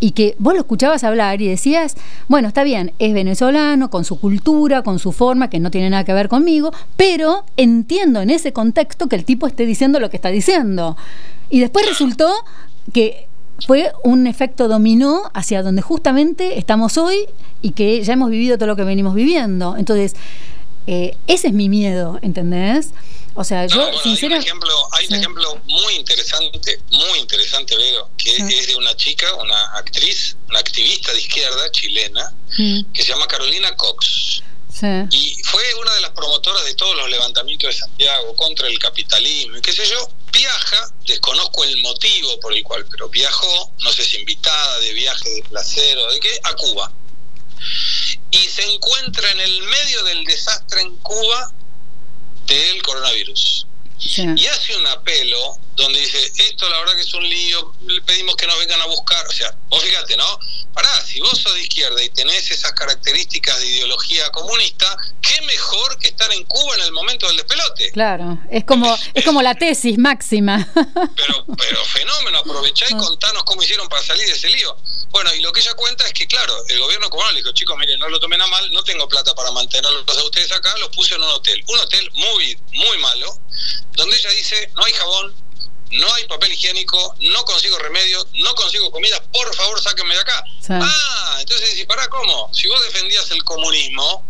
y 0.00 0.12
que 0.12 0.36
vos 0.38 0.54
lo 0.54 0.60
escuchabas 0.60 1.04
hablar 1.04 1.42
y 1.42 1.48
decías, 1.48 1.96
bueno, 2.28 2.48
está 2.48 2.62
bien, 2.62 2.92
es 2.98 3.12
venezolano, 3.12 3.90
con 3.90 4.04
su 4.04 4.20
cultura, 4.20 4.82
con 4.82 4.98
su 4.98 5.12
forma, 5.12 5.50
que 5.50 5.58
no 5.58 5.70
tiene 5.70 5.90
nada 5.90 6.04
que 6.04 6.12
ver 6.12 6.28
conmigo, 6.28 6.72
pero 6.96 7.44
entiendo 7.56 8.20
en 8.20 8.30
ese 8.30 8.52
contexto 8.52 9.08
que 9.08 9.16
el 9.16 9.24
tipo 9.24 9.46
esté 9.46 9.66
diciendo 9.66 9.98
lo 10.00 10.10
que 10.10 10.16
está 10.16 10.28
diciendo. 10.28 10.96
Y 11.50 11.60
después 11.60 11.86
resultó 11.86 12.32
que 12.92 13.27
fue 13.66 13.92
un 14.04 14.26
efecto 14.26 14.68
dominó 14.68 15.30
hacia 15.34 15.62
donde 15.62 15.82
justamente 15.82 16.58
estamos 16.58 16.96
hoy 16.96 17.26
y 17.62 17.72
que 17.72 18.02
ya 18.02 18.12
hemos 18.12 18.30
vivido 18.30 18.56
todo 18.56 18.68
lo 18.68 18.76
que 18.76 18.84
venimos 18.84 19.14
viviendo. 19.14 19.76
Entonces, 19.76 20.14
eh, 20.86 21.16
ese 21.26 21.48
es 21.48 21.54
mi 21.54 21.68
miedo, 21.68 22.18
¿entendés? 22.22 22.90
O 23.34 23.44
sea, 23.44 23.66
yo 23.66 23.90
sinceramente... 24.02 24.50
Hay 24.50 24.52
un 24.52 24.58
ejemplo, 24.58 24.88
hay 24.92 25.06
un 25.06 25.14
ejemplo 25.14 25.60
muy 25.66 25.94
interesante, 25.94 26.80
muy 26.90 27.18
interesante, 27.20 27.76
Vero, 27.76 28.10
que 28.16 28.36
es 28.36 28.66
de 28.66 28.76
una 28.76 28.96
chica, 28.96 29.26
una 29.34 29.76
actriz, 29.76 30.36
una 30.48 30.58
activista 30.58 31.12
de 31.12 31.18
izquierda 31.18 31.70
chilena, 31.70 32.34
mm. 32.58 32.92
que 32.92 33.02
se 33.02 33.12
llama 33.12 33.26
Carolina 33.26 33.74
Cox. 33.76 34.42
Y 35.10 35.36
fue 35.44 35.62
una 35.80 35.92
de 35.94 36.00
las 36.02 36.10
promotoras 36.10 36.64
de 36.64 36.74
todos 36.74 36.96
los 36.96 37.10
levantamientos 37.10 37.68
de 37.68 37.80
Santiago 37.80 38.34
contra 38.36 38.68
el 38.68 38.78
capitalismo 38.78 39.56
y 39.56 39.60
qué 39.60 39.72
sé 39.72 39.84
yo. 39.86 40.08
Viaja, 40.38 40.94
desconozco 41.04 41.64
el 41.64 41.82
motivo 41.82 42.38
por 42.38 42.54
el 42.54 42.62
cual, 42.62 42.86
pero 42.88 43.08
viajó, 43.08 43.72
no 43.82 43.92
sé 43.92 44.04
si 44.04 44.18
invitada, 44.18 44.78
de 44.78 44.92
viaje, 44.92 45.28
de 45.30 45.42
placer 45.42 45.98
o 45.98 46.12
de 46.12 46.20
qué, 46.20 46.40
a 46.44 46.54
Cuba. 46.54 46.92
Y 48.30 48.38
se 48.38 48.62
encuentra 48.72 49.28
en 49.32 49.40
el 49.40 49.62
medio 49.64 50.04
del 50.04 50.24
desastre 50.24 50.82
en 50.82 50.96
Cuba 50.98 51.52
del 52.46 52.80
coronavirus. 52.84 53.66
Y 54.16 54.46
hace 54.46 54.76
un 54.76 54.86
apelo 54.86 55.58
donde 55.78 56.00
dice, 56.00 56.18
esto 56.36 56.68
la 56.68 56.80
verdad 56.80 56.96
que 56.96 57.02
es 57.02 57.14
un 57.14 57.28
lío, 57.28 57.72
le 57.86 58.02
pedimos 58.02 58.34
que 58.34 58.46
nos 58.48 58.58
vengan 58.58 58.80
a 58.80 58.86
buscar. 58.86 59.24
O 59.28 59.32
sea, 59.32 59.54
vos 59.68 59.82
fíjate, 59.82 60.16
¿no? 60.16 60.38
Pará, 60.74 60.90
si 61.06 61.20
vos 61.20 61.38
sos 61.38 61.54
de 61.54 61.62
izquierda 61.62 62.02
y 62.02 62.10
tenés 62.10 62.50
esas 62.50 62.72
características 62.72 63.60
de 63.60 63.66
ideología 63.66 64.28
comunista, 64.30 64.96
qué 65.22 65.40
mejor 65.42 65.98
que 65.98 66.08
estar 66.08 66.30
en 66.32 66.44
Cuba 66.44 66.74
en 66.76 66.82
el 66.82 66.92
momento 66.92 67.28
del 67.28 67.36
despelote. 67.36 67.92
Claro, 67.92 68.38
es 68.50 68.64
como, 68.64 68.96
es, 69.14 69.24
como 69.24 69.40
la 69.40 69.54
tesis 69.54 69.98
máxima. 69.98 70.68
Pero, 70.74 71.44
pero 71.56 71.84
fenómeno, 71.84 72.38
aprovechá 72.38 72.86
y 72.88 72.94
ah. 72.94 72.98
contanos 72.98 73.44
cómo 73.44 73.62
hicieron 73.62 73.88
para 73.88 74.02
salir 74.02 74.26
de 74.26 74.32
ese 74.32 74.48
lío. 74.48 74.76
Bueno, 75.10 75.32
y 75.34 75.40
lo 75.40 75.52
que 75.52 75.60
ella 75.60 75.74
cuenta 75.74 76.04
es 76.06 76.12
que, 76.12 76.26
claro, 76.26 76.54
el 76.68 76.78
gobierno 76.80 77.08
cubano 77.08 77.32
le 77.32 77.38
dijo, 77.38 77.52
chicos, 77.52 77.76
miren, 77.78 77.98
no 77.98 78.08
lo 78.08 78.20
tomen 78.20 78.40
a 78.40 78.46
mal, 78.46 78.70
no 78.72 78.82
tengo 78.82 79.08
plata 79.08 79.34
para 79.34 79.50
mantenerlos 79.52 80.04
a 80.06 80.24
ustedes 80.24 80.52
acá, 80.52 80.74
los 80.78 80.88
puse 80.90 81.14
en 81.14 81.22
un 81.22 81.30
hotel. 81.30 81.62
Un 81.66 81.78
hotel 81.78 82.10
muy, 82.14 82.58
muy 82.72 82.98
malo, 82.98 83.38
donde 83.92 84.16
ella 84.16 84.30
dice, 84.30 84.70
no 84.74 84.84
hay 84.84 84.92
jabón, 84.92 85.34
no 85.92 86.14
hay 86.14 86.26
papel 86.26 86.52
higiénico, 86.52 87.16
no 87.20 87.44
consigo 87.44 87.78
remedio, 87.78 88.26
no 88.34 88.54
consigo 88.54 88.90
comida, 88.90 89.22
por 89.32 89.54
favor 89.54 89.80
sáquenme 89.80 90.14
de 90.14 90.20
acá. 90.20 90.44
Ah, 90.70 91.38
entonces 91.40 91.70
si 91.70 91.84
para 91.84 92.06
¿cómo? 92.08 92.50
Si 92.52 92.68
vos 92.68 92.82
defendías 92.84 93.30
el 93.30 93.42
comunismo, 93.44 94.24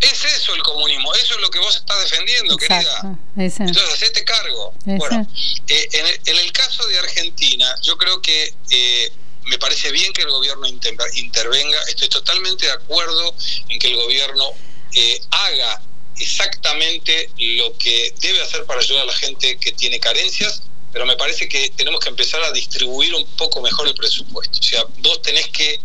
es 0.00 0.24
eso 0.24 0.54
el 0.54 0.62
comunismo, 0.62 1.14
eso 1.14 1.34
es 1.34 1.40
lo 1.40 1.50
que 1.50 1.58
vos 1.58 1.76
estás 1.76 1.98
defendiendo, 2.02 2.56
querida. 2.56 3.18
Entonces, 3.36 3.92
hacete 3.92 4.24
cargo. 4.24 4.72
Bueno, 4.84 5.26
eh, 5.68 5.88
en, 6.26 6.36
el, 6.36 6.52
caso 6.52 6.86
de 6.86 6.98
Argentina, 6.98 7.74
yo 7.82 7.98
creo 7.98 8.22
que 8.22 8.54
eh, 8.70 9.12
me 9.44 9.58
parece 9.58 9.90
bien 9.90 10.12
que 10.12 10.22
el 10.22 10.30
gobierno 10.30 10.66
intervenga, 10.66 11.78
estoy 11.88 12.08
totalmente 12.08 12.66
de 12.66 12.72
acuerdo 12.72 13.34
en 13.68 13.78
que 13.78 13.88
el 13.88 13.96
gobierno 13.96 14.50
eh, 14.94 15.20
haga 15.30 15.82
exactamente 16.18 17.30
lo 17.38 17.76
que 17.78 18.14
debe 18.20 18.42
hacer 18.42 18.64
para 18.64 18.80
ayudar 18.80 19.02
a 19.02 19.06
la 19.06 19.14
gente 19.14 19.58
que 19.58 19.72
tiene 19.72 20.00
carencias, 20.00 20.62
pero 20.92 21.06
me 21.06 21.16
parece 21.16 21.48
que 21.48 21.70
tenemos 21.70 22.00
que 22.00 22.08
empezar 22.08 22.42
a 22.42 22.52
distribuir 22.52 23.14
un 23.14 23.24
poco 23.36 23.60
mejor 23.60 23.86
el 23.88 23.94
presupuesto. 23.94 24.58
O 24.58 24.62
sea, 24.62 24.84
vos 24.98 25.22
tenés 25.22 25.48
que 25.48 25.80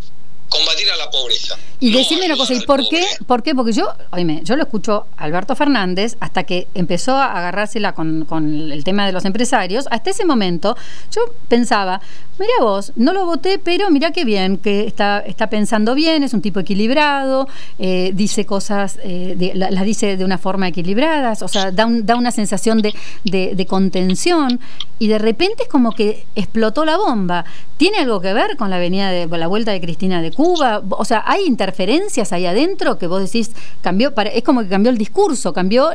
combatir 0.49 0.89
a 0.89 0.95
la 0.95 1.09
pobreza. 1.09 1.55
Y 1.79 1.91
decime 1.91 2.25
una 2.25 2.37
cosa, 2.37 2.53
¿y 2.53 2.61
por 2.61 2.87
qué? 2.87 3.03
¿Por 3.27 3.43
qué? 3.43 3.53
Porque 3.53 3.73
yo, 3.73 3.93
oíme, 4.11 4.41
yo 4.43 4.55
lo 4.55 4.63
escucho 4.63 5.07
a 5.17 5.23
Alberto 5.25 5.55
Fernández 5.55 6.15
hasta 6.19 6.43
que 6.43 6.67
empezó 6.73 7.15
a 7.15 7.37
agarrársela 7.37 7.93
con, 7.93 8.25
con 8.25 8.71
el 8.71 8.83
tema 8.83 9.05
de 9.05 9.11
los 9.11 9.25
empresarios. 9.25 9.85
Hasta 9.91 10.09
ese 10.11 10.25
momento 10.25 10.77
yo 11.11 11.21
pensaba, 11.47 12.01
mira 12.39 12.53
vos, 12.61 12.93
no 12.95 13.13
lo 13.13 13.25
voté, 13.25 13.59
pero 13.59 13.89
mira 13.91 14.11
qué 14.11 14.23
bien, 14.23 14.57
que 14.57 14.87
está, 14.87 15.19
está 15.19 15.47
pensando 15.47 15.95
bien, 15.95 16.23
es 16.23 16.33
un 16.33 16.41
tipo 16.41 16.59
equilibrado, 16.59 17.47
eh, 17.77 18.11
dice 18.13 18.45
cosas, 18.45 18.97
eh, 19.03 19.51
las 19.55 19.85
dice 19.85 20.17
de 20.17 20.25
una 20.25 20.37
forma 20.37 20.67
equilibrada, 20.67 21.33
o 21.41 21.47
sea, 21.47 21.71
da, 21.71 21.87
da 21.89 22.15
una 22.15 22.31
sensación 22.31 22.81
de, 22.81 22.93
de 23.23 23.65
contención 23.65 24.59
y 24.99 25.07
de 25.07 25.19
repente 25.19 25.63
es 25.63 25.69
como 25.69 25.91
que 25.91 26.25
explotó 26.35 26.85
la 26.85 26.97
bomba. 26.97 27.45
¿Tiene 27.77 27.97
algo 27.99 28.21
que 28.21 28.31
ver 28.31 28.55
con 28.55 28.69
la 28.69 28.77
venida 28.77 29.11
de 29.11 29.27
la 29.27 29.47
vuelta 29.47 29.71
de 29.71 29.81
Cristina 29.81 30.21
de 30.21 30.31
Cuba? 30.31 30.81
O 30.91 31.03
sea, 31.03 31.23
¿hay 31.25 31.45
interferencias 31.45 32.31
ahí 32.31 32.45
adentro 32.45 32.97
que 32.97 33.07
vos 33.07 33.21
decís 33.21 33.51
cambió? 33.81 34.13
es 34.31 34.43
como 34.43 34.61
que 34.61 34.69
cambió 34.69 34.91
el 34.91 34.97
discurso, 34.97 35.51
cambió 35.51 35.91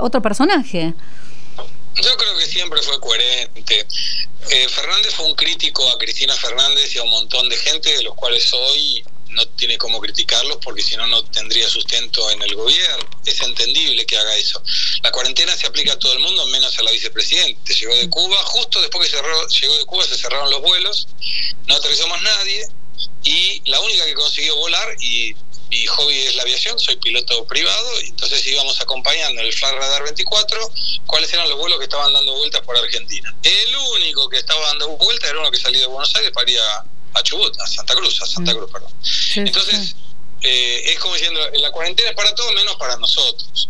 otro 0.00 0.20
personaje. 0.20 0.92
Yo 1.96 2.16
creo 2.16 2.36
que 2.38 2.46
siempre 2.46 2.80
fue 2.82 3.00
coherente. 3.00 3.86
Eh, 4.50 4.68
Fernández 4.68 5.14
fue 5.14 5.26
un 5.26 5.34
crítico 5.34 5.88
a 5.90 5.98
Cristina 5.98 6.34
Fernández 6.34 6.94
y 6.94 6.98
a 6.98 7.02
un 7.02 7.10
montón 7.10 7.48
de 7.48 7.56
gente, 7.56 7.96
de 7.96 8.02
los 8.02 8.14
cuales 8.14 8.52
hoy 8.52 9.04
no 9.30 9.46
tiene 9.48 9.78
cómo 9.78 10.00
criticarlos 10.00 10.58
porque 10.62 10.82
si 10.82 10.96
no, 10.96 11.06
no 11.06 11.24
tendría 11.24 11.68
sustento 11.68 12.30
en 12.30 12.42
el 12.42 12.54
gobierno. 12.54 13.08
Es 13.24 13.40
entendible 13.40 14.04
que 14.06 14.16
haga 14.16 14.36
eso. 14.36 14.62
La 15.02 15.10
cuarentena 15.10 15.56
se 15.56 15.66
aplica 15.66 15.92
a 15.92 15.98
todo 15.98 16.12
el 16.12 16.20
mundo, 16.20 16.46
menos 16.46 16.78
a 16.78 16.82
la 16.82 16.90
vicepresidente. 16.90 17.74
Llegó 17.74 17.94
de 17.94 18.08
Cuba, 18.08 18.36
justo 18.44 18.80
después 18.80 19.08
que 19.08 19.16
cerró, 19.16 19.48
llegó 19.48 19.76
de 19.76 19.84
Cuba 19.84 20.04
se 20.04 20.16
cerraron 20.16 20.50
los 20.50 20.60
vuelos, 20.60 21.08
no 21.66 21.74
aterrizó 21.74 22.06
más 22.08 22.22
nadie 22.22 22.66
y 23.24 23.62
la 23.66 23.80
única 23.80 24.04
que 24.04 24.14
consiguió 24.14 24.56
volar 24.56 24.96
y 25.00 25.34
mi 25.70 25.86
hobby 25.86 26.16
es 26.18 26.34
la 26.34 26.42
aviación, 26.42 26.78
soy 26.80 26.96
piloto 26.96 27.46
privado, 27.46 28.00
entonces 28.00 28.44
íbamos 28.46 28.80
acompañando 28.80 29.40
el 29.40 29.52
Flight 29.52 29.76
Radar 29.76 30.02
24 30.02 30.72
cuáles 31.06 31.32
eran 31.32 31.48
los 31.48 31.58
vuelos 31.58 31.78
que 31.78 31.84
estaban 31.84 32.12
dando 32.12 32.34
vueltas 32.34 32.60
por 32.62 32.76
Argentina. 32.76 33.34
El 33.42 33.76
único 33.94 34.28
que 34.28 34.38
estaba 34.38 34.66
dando 34.66 34.88
vueltas 34.96 35.30
era 35.30 35.38
uno 35.38 35.50
que 35.50 35.58
salía 35.58 35.80
de 35.80 35.86
Buenos 35.86 36.14
Aires 36.16 36.32
para 36.32 36.50
ir 36.50 36.58
a, 36.58 36.84
a 37.20 37.22
Chubut, 37.22 37.58
a 37.60 37.66
Santa 37.66 37.94
Cruz, 37.94 38.20
a 38.22 38.26
Santa 38.26 38.52
mm. 38.52 38.56
Cruz, 38.56 38.70
perdón. 38.70 38.92
Entonces, 39.36 39.96
eh, 40.42 40.82
es 40.86 40.98
como 40.98 41.14
diciendo, 41.14 41.40
la 41.54 41.70
cuarentena 41.70 42.10
es 42.10 42.16
para 42.16 42.34
todos 42.34 42.52
menos 42.54 42.76
para 42.76 42.96
nosotros. 42.96 43.68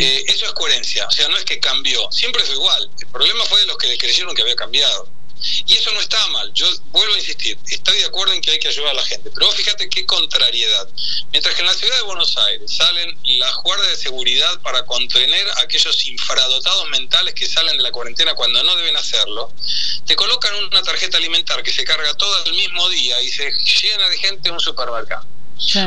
Eh, 0.00 0.24
eso 0.26 0.46
es 0.46 0.52
coherencia, 0.52 1.06
o 1.06 1.10
sea, 1.10 1.28
no 1.28 1.36
es 1.36 1.44
que 1.44 1.60
cambió, 1.60 2.10
siempre 2.10 2.42
fue 2.42 2.56
igual. 2.56 2.90
El 3.00 3.06
problema 3.06 3.44
fue 3.44 3.60
de 3.60 3.66
los 3.66 3.76
que 3.76 3.86
le 3.86 3.96
creyeron 3.96 4.34
que 4.34 4.42
había 4.42 4.56
cambiado. 4.56 5.08
Y 5.66 5.74
eso 5.74 5.92
no 5.92 6.00
está 6.00 6.26
mal, 6.28 6.52
yo 6.52 6.66
vuelvo 6.90 7.14
a 7.14 7.18
insistir, 7.18 7.58
estoy 7.70 7.98
de 7.98 8.06
acuerdo 8.06 8.34
en 8.34 8.40
que 8.40 8.50
hay 8.50 8.58
que 8.58 8.68
ayudar 8.68 8.90
a 8.90 8.94
la 8.94 9.04
gente, 9.04 9.30
pero 9.34 9.50
fíjate 9.52 9.88
qué 9.88 10.04
contrariedad. 10.06 10.88
Mientras 11.32 11.54
que 11.54 11.60
en 11.60 11.66
la 11.66 11.74
ciudad 11.74 11.96
de 11.96 12.02
Buenos 12.02 12.36
Aires 12.38 12.74
salen 12.74 13.18
las 13.38 13.54
guardias 13.62 13.88
de 13.88 13.96
seguridad 13.96 14.60
para 14.60 14.84
contener 14.86 15.48
a 15.48 15.60
aquellos 15.62 16.06
infradotados 16.06 16.88
mentales 16.90 17.34
que 17.34 17.46
salen 17.46 17.76
de 17.76 17.82
la 17.82 17.92
cuarentena 17.92 18.34
cuando 18.34 18.62
no 18.62 18.76
deben 18.76 18.96
hacerlo, 18.96 19.52
te 20.06 20.16
colocan 20.16 20.54
una 20.54 20.82
tarjeta 20.82 21.18
alimentar 21.18 21.62
que 21.62 21.72
se 21.72 21.84
carga 21.84 22.14
todo 22.14 22.44
el 22.44 22.52
mismo 22.52 22.88
día 22.88 23.20
y 23.22 23.30
se 23.30 23.52
llena 23.82 24.08
de 24.08 24.18
gente 24.18 24.48
en 24.48 24.54
un 24.54 24.60
supermercado. 24.60 25.37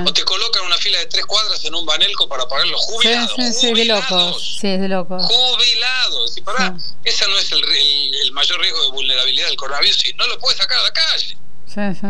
O 0.05 0.13
te 0.13 0.23
colocan 0.25 0.65
una 0.65 0.77
fila 0.77 0.99
de 0.99 1.05
tres 1.05 1.25
cuadras 1.25 1.63
en 1.63 1.73
un 1.73 1.85
banelco 1.85 2.27
para 2.27 2.45
pagar 2.47 2.67
los 2.67 2.81
jubilados. 2.81 3.31
Sí, 3.37 3.53
sí, 3.53 3.73
de 3.73 3.85
locos. 3.85 4.57
Sí, 4.59 4.67
de 4.67 4.87
locos. 4.89 5.23
Jubilados. 5.23 6.37
Y 6.37 6.41
para, 6.41 6.75
ese 7.05 7.27
no 7.27 7.37
es 7.37 7.51
el, 7.53 7.63
el, 7.63 8.31
mayor 8.33 8.59
riesgo 8.59 8.83
de 8.83 8.89
vulnerabilidad 8.89 9.47
del 9.47 9.55
coronavirus. 9.55 10.05
Y 10.05 10.13
no 10.13 10.27
lo 10.27 10.37
puedes 10.39 10.57
sacar 10.57 10.77
a 10.77 10.83
la 10.83 10.91
calle. 10.91 11.37
Sí, 11.65 11.99
sí. 11.99 12.07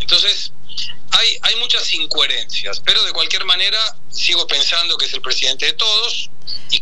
Entonces, 0.00 0.52
hay, 1.10 1.28
hay 1.42 1.56
muchas 1.60 1.92
incoherencias. 1.92 2.80
Pero 2.80 3.02
de 3.04 3.12
cualquier 3.12 3.44
manera, 3.44 3.78
sigo 4.10 4.46
pensando 4.46 4.96
que 4.96 5.06
es 5.06 5.14
el 5.14 5.20
presidente 5.20 5.66
de 5.66 5.72
todos 5.72 6.30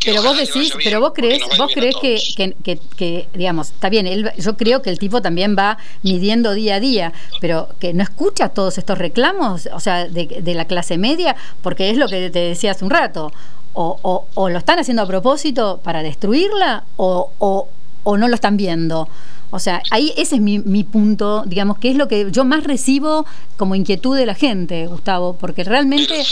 pero 0.03 0.23
vos 0.23 0.37
decís, 0.37 0.73
pero 0.83 0.99
vos 0.99 1.11
crees, 1.13 1.41
vos 1.57 1.71
crees 1.73 1.95
que, 2.01 2.55
que, 2.63 2.79
que, 2.97 3.27
digamos, 3.33 3.69
está 3.69 3.89
bien, 3.89 4.07
él, 4.07 4.31
yo 4.37 4.57
creo 4.57 4.81
que 4.81 4.89
el 4.89 4.99
tipo 4.99 5.21
también 5.21 5.55
va 5.57 5.77
midiendo 6.03 6.53
día 6.53 6.75
a 6.75 6.79
día, 6.79 7.13
pero 7.39 7.69
que 7.79 7.93
no 7.93 8.03
escucha 8.03 8.49
todos 8.49 8.77
estos 8.77 8.97
reclamos, 8.97 9.67
o 9.73 9.79
sea, 9.79 10.07
de, 10.07 10.27
de 10.27 10.53
la 10.53 10.65
clase 10.65 10.97
media, 10.97 11.35
porque 11.61 11.89
es 11.89 11.97
lo 11.97 12.07
que 12.07 12.29
te 12.29 12.39
decía 12.39 12.71
hace 12.71 12.83
un 12.83 12.91
rato, 12.91 13.31
o, 13.73 13.99
o, 14.01 14.27
o 14.33 14.49
lo 14.49 14.57
están 14.57 14.79
haciendo 14.79 15.03
a 15.03 15.07
propósito 15.07 15.79
para 15.83 16.03
destruirla, 16.03 16.83
o 16.97 17.69
no 18.05 18.27
lo 18.27 18.35
están 18.35 18.57
viendo. 18.57 19.09
O 19.51 19.59
sea, 19.59 19.81
ahí 19.91 20.13
ese 20.17 20.35
es 20.35 20.41
mi, 20.41 20.59
mi, 20.59 20.83
punto, 20.83 21.43
digamos, 21.45 21.77
que 21.79 21.89
es 21.89 21.95
lo 21.95 22.07
que 22.07 22.27
yo 22.31 22.43
más 22.43 22.63
recibo 22.63 23.25
como 23.55 23.75
inquietud 23.75 24.17
de 24.17 24.25
la 24.25 24.35
gente, 24.35 24.87
Gustavo, 24.87 25.37
porque 25.37 25.63
realmente 25.63 26.23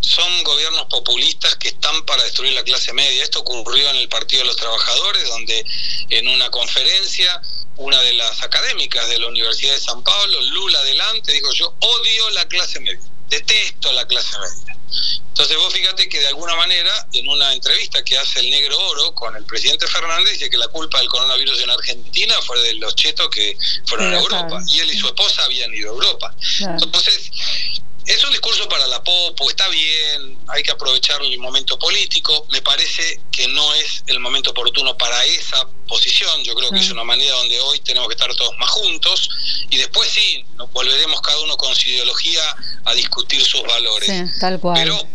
son 0.00 0.44
gobiernos 0.44 0.86
populistas 0.86 1.54
que 1.56 1.68
están 1.68 2.04
para 2.04 2.22
destruir 2.24 2.52
la 2.52 2.64
clase 2.64 2.92
media. 2.92 3.22
Esto 3.22 3.40
ocurrió 3.40 3.88
en 3.90 3.96
el 3.96 4.08
Partido 4.08 4.42
de 4.42 4.48
los 4.48 4.56
Trabajadores, 4.56 5.28
donde 5.28 5.64
en 6.10 6.28
una 6.28 6.50
conferencia 6.50 7.40
una 7.76 8.00
de 8.02 8.12
las 8.14 8.42
académicas 8.42 9.08
de 9.08 9.18
la 9.18 9.28
Universidad 9.28 9.72
de 9.72 9.80
San 9.80 10.02
Pablo, 10.02 10.40
Lula 10.40 10.78
adelante, 10.78 11.32
dijo 11.32 11.52
yo 11.52 11.74
odio 11.80 12.30
la 12.30 12.46
clase 12.46 12.80
media, 12.80 13.00
detesto 13.28 13.92
la 13.92 14.06
clase 14.06 14.36
media. 14.38 14.71
Entonces 15.28 15.56
vos 15.56 15.72
fíjate 15.72 16.08
que 16.08 16.20
de 16.20 16.28
alguna 16.28 16.54
manera 16.56 16.90
en 17.12 17.28
una 17.28 17.52
entrevista 17.52 18.02
que 18.04 18.18
hace 18.18 18.40
el 18.40 18.50
Negro 18.50 18.78
Oro 18.90 19.14
con 19.14 19.34
el 19.36 19.44
presidente 19.44 19.86
Fernández 19.86 20.34
dice 20.34 20.50
que 20.50 20.58
la 20.58 20.68
culpa 20.68 20.98
del 20.98 21.08
coronavirus 21.08 21.60
en 21.62 21.70
Argentina 21.70 22.34
fue 22.42 22.60
de 22.62 22.74
los 22.74 22.94
chetos 22.94 23.28
que 23.30 23.56
fueron 23.86 24.12
a 24.12 24.18
Europa 24.18 24.58
y 24.68 24.80
él 24.80 24.90
y 24.90 24.98
su 24.98 25.06
esposa 25.06 25.44
habían 25.44 25.72
ido 25.74 25.90
a 25.90 25.94
Europa. 25.94 26.34
Entonces 26.60 27.30
es 28.06 28.24
un 28.24 28.30
discurso 28.30 28.68
para 28.68 28.86
la 28.88 29.02
popo, 29.02 29.48
está 29.48 29.68
bien, 29.68 30.38
hay 30.48 30.62
que 30.62 30.72
aprovechar 30.72 31.22
el 31.22 31.38
momento 31.38 31.78
político. 31.78 32.46
Me 32.50 32.60
parece 32.62 33.20
que 33.30 33.46
no 33.48 33.74
es 33.74 34.02
el 34.06 34.18
momento 34.20 34.50
oportuno 34.50 34.96
para 34.96 35.24
esa 35.24 35.66
posición. 35.86 36.42
Yo 36.42 36.54
creo 36.54 36.70
que 36.70 36.80
es 36.80 36.90
una 36.90 37.04
manera 37.04 37.36
donde 37.36 37.60
hoy 37.60 37.78
tenemos 37.80 38.08
que 38.08 38.14
estar 38.14 38.34
todos 38.34 38.56
más 38.58 38.70
juntos 38.70 39.28
y 39.70 39.76
después 39.76 40.08
sí, 40.10 40.44
nos 40.56 40.70
volveremos 40.72 41.20
cada 41.20 41.38
uno 41.40 41.56
con 41.56 41.74
su 41.74 41.88
ideología 41.88 42.42
a 42.84 42.94
discutir 42.94 43.44
sus 43.44 43.62
valores. 43.62 44.08
Sí, 44.08 44.40
tal 44.40 44.58
cual. 44.58 44.80
Pero 44.82 45.08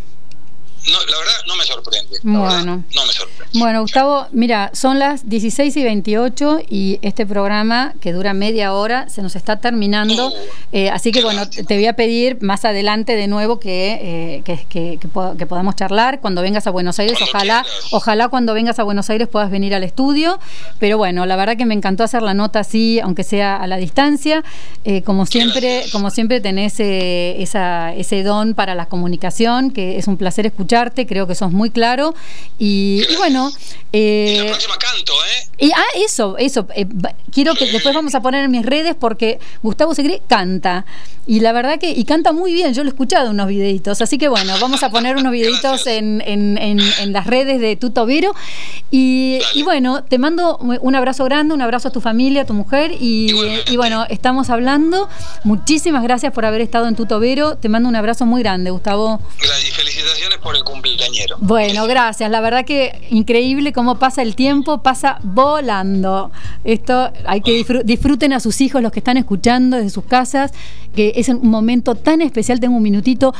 no, 0.92 1.00
la 1.06 1.18
verdad 1.18 1.34
no 1.48 1.56
me 1.56 1.64
sorprende. 1.66 2.18
bueno. 2.24 2.84
no 2.96 3.06
me 3.06 3.14
sorprende. 3.14 3.60
Bueno, 3.60 3.82
Gustavo, 3.82 4.28
mira, 4.32 4.72
son 4.74 5.00
las 5.00 5.28
16 5.28 5.76
y 5.76 5.84
28 5.84 6.60
y 6.70 7.00
este 7.02 7.26
programa 7.26 7.94
que 8.00 8.14
dura 8.14 8.34
media 8.34 8.74
hora 8.74 9.10
se 9.10 9.22
nos 9.22 9.36
está 9.36 9.58
terminando. 9.58 10.28
Oh, 10.28 10.34
eh, 10.72 10.90
así 10.90 11.12
que 11.12 11.24
bueno, 11.24 11.50
te 11.50 11.76
voy 11.76 11.86
a 11.88 11.94
pedir 11.94 12.38
más 12.42 12.66
adelante 12.66 13.16
de 13.16 13.28
nuevo 13.28 13.60
que, 13.60 14.42
eh, 14.46 14.68
que, 14.70 15.46
podamos 15.48 15.76
charlar 15.76 16.22
cuando 16.22 16.42
vengas 16.42 16.68
a 16.68 16.72
Buenos 16.72 17.00
Aires. 17.00 17.18
ojalá, 17.22 17.66
ojalá 17.92 18.30
cuando 18.30 18.54
vengas 18.54 18.80
a 18.80 18.84
Buenos 18.84 19.10
Aires 19.10 19.28
puedas 19.28 19.50
venir 19.50 19.76
al 19.76 19.84
estudio. 19.84 20.40
Pero 20.80 20.98
bueno, 20.98 21.26
la 21.26 21.36
verdad 21.36 21.58
que 21.58 21.66
me 21.66 21.74
encantó 21.74 22.04
hacer 22.04 22.22
la 22.22 22.34
nota 22.34 22.60
así, 22.60 23.00
aunque 23.00 23.24
sea 23.24 23.58
a 23.58 23.68
la 23.68 23.78
distancia. 23.78 24.44
Eh, 24.86 25.02
como 25.02 25.26
siempre, 25.26 25.86
como 25.92 26.12
siempre 26.12 26.40
tenés 26.40 26.76
esa, 26.80 27.94
ese 27.94 28.24
don 28.24 28.54
para 28.54 28.76
la 28.76 28.86
comunicación, 28.86 29.72
que 29.72 29.98
es 29.98 30.08
un 30.08 30.18
placer 30.18 30.46
escuchar 30.46 30.77
creo 31.08 31.28
que 31.28 31.36
sos 31.36 31.52
muy 31.52 31.70
claro. 31.70 32.14
Y, 32.60 33.04
bueno. 33.18 33.52
Eh, 33.94 34.38
la 34.40 34.46
próxima 34.48 34.78
canto, 34.78 35.14
¿eh? 35.14 35.48
Y, 35.60 35.72
ah, 35.72 35.84
eso, 35.96 36.38
eso. 36.38 36.68
Eh, 36.76 36.86
quiero 37.32 37.56
que 37.56 37.72
después 37.72 37.94
vamos 37.96 38.14
a 38.16 38.22
poner 38.22 38.46
en 38.46 38.52
mis 38.52 38.66
redes 38.66 38.96
porque 39.00 39.40
Gustavo 39.64 39.96
Segre 39.96 40.22
canta. 40.28 40.86
Y 41.26 41.42
la 41.42 41.52
verdad 41.52 41.78
que, 41.78 41.92
y 41.92 42.06
canta 42.06 42.32
muy 42.32 42.54
bien, 42.54 42.74
yo 42.74 42.84
lo 42.84 42.90
he 42.90 42.94
escuchado 42.94 43.32
unos 43.32 43.48
videitos. 43.48 44.02
Así 44.02 44.18
que 44.18 44.30
bueno, 44.30 44.54
vamos 44.62 44.82
a 44.84 44.90
poner 44.90 45.18
unos 45.18 45.34
videitos 45.34 45.86
en, 45.86 46.24
en, 46.26 46.58
en, 46.58 47.12
las 47.12 47.28
redes 47.28 47.60
de 47.60 47.76
Tuto 47.76 48.06
Vero. 48.06 48.34
Y, 48.92 49.40
y, 49.54 49.64
bueno, 49.64 50.06
te 50.06 50.20
mando 50.20 50.58
un 50.58 50.96
abrazo 50.96 51.26
grande, 51.26 51.54
un 51.54 51.62
abrazo 51.62 51.90
a 51.90 51.92
tu 51.92 52.00
familia, 52.00 52.44
a 52.44 52.46
tu 52.46 52.54
mujer. 52.54 52.94
Y, 53.00 53.34
y 53.68 53.76
bueno, 53.76 54.06
estamos 54.10 54.50
hablando. 54.50 55.10
Muchísimas 55.44 56.02
gracias 56.04 56.32
por 56.32 56.46
haber 56.46 56.62
estado 56.62 56.88
en 56.88 56.96
Tuto 56.96 57.20
Vero. 57.20 57.58
Te 57.58 57.68
mando 57.68 57.90
un 57.90 57.96
abrazo 57.98 58.26
muy 58.26 58.42
grande, 58.42 58.72
Gustavo. 58.72 59.20
Gracias, 59.42 59.76
felicitaciones 59.76 60.38
por 60.38 60.56
el 60.56 60.64
cumpleañero. 60.68 61.38
Bueno, 61.40 61.88
gracias. 61.88 62.30
La 62.30 62.42
verdad 62.42 62.66
que 62.66 63.08
increíble 63.10 63.74
cómo 63.74 64.00
pasa 64.00 64.22
el 64.22 64.36
tiempo, 64.36 64.84
pasa 64.84 65.20
volando. 65.24 66.32
Esto 66.64 67.12
hay 67.26 67.42
que 67.42 67.66
disfruten 67.84 68.34
a 68.34 68.40
sus 68.40 68.62
hijos, 68.62 68.82
los 68.82 68.92
que 68.92 69.00
están 69.00 69.18
escuchando 69.18 69.78
desde 69.78 69.90
sus 69.90 70.06
casas, 70.06 70.52
que 70.96 71.14
es 71.16 71.30
un 71.30 71.48
momento 71.50 71.96
tan 71.96 72.22
especial. 72.22 72.60
Tengo 72.60 72.78
un 72.78 72.84
minutito. 72.84 73.34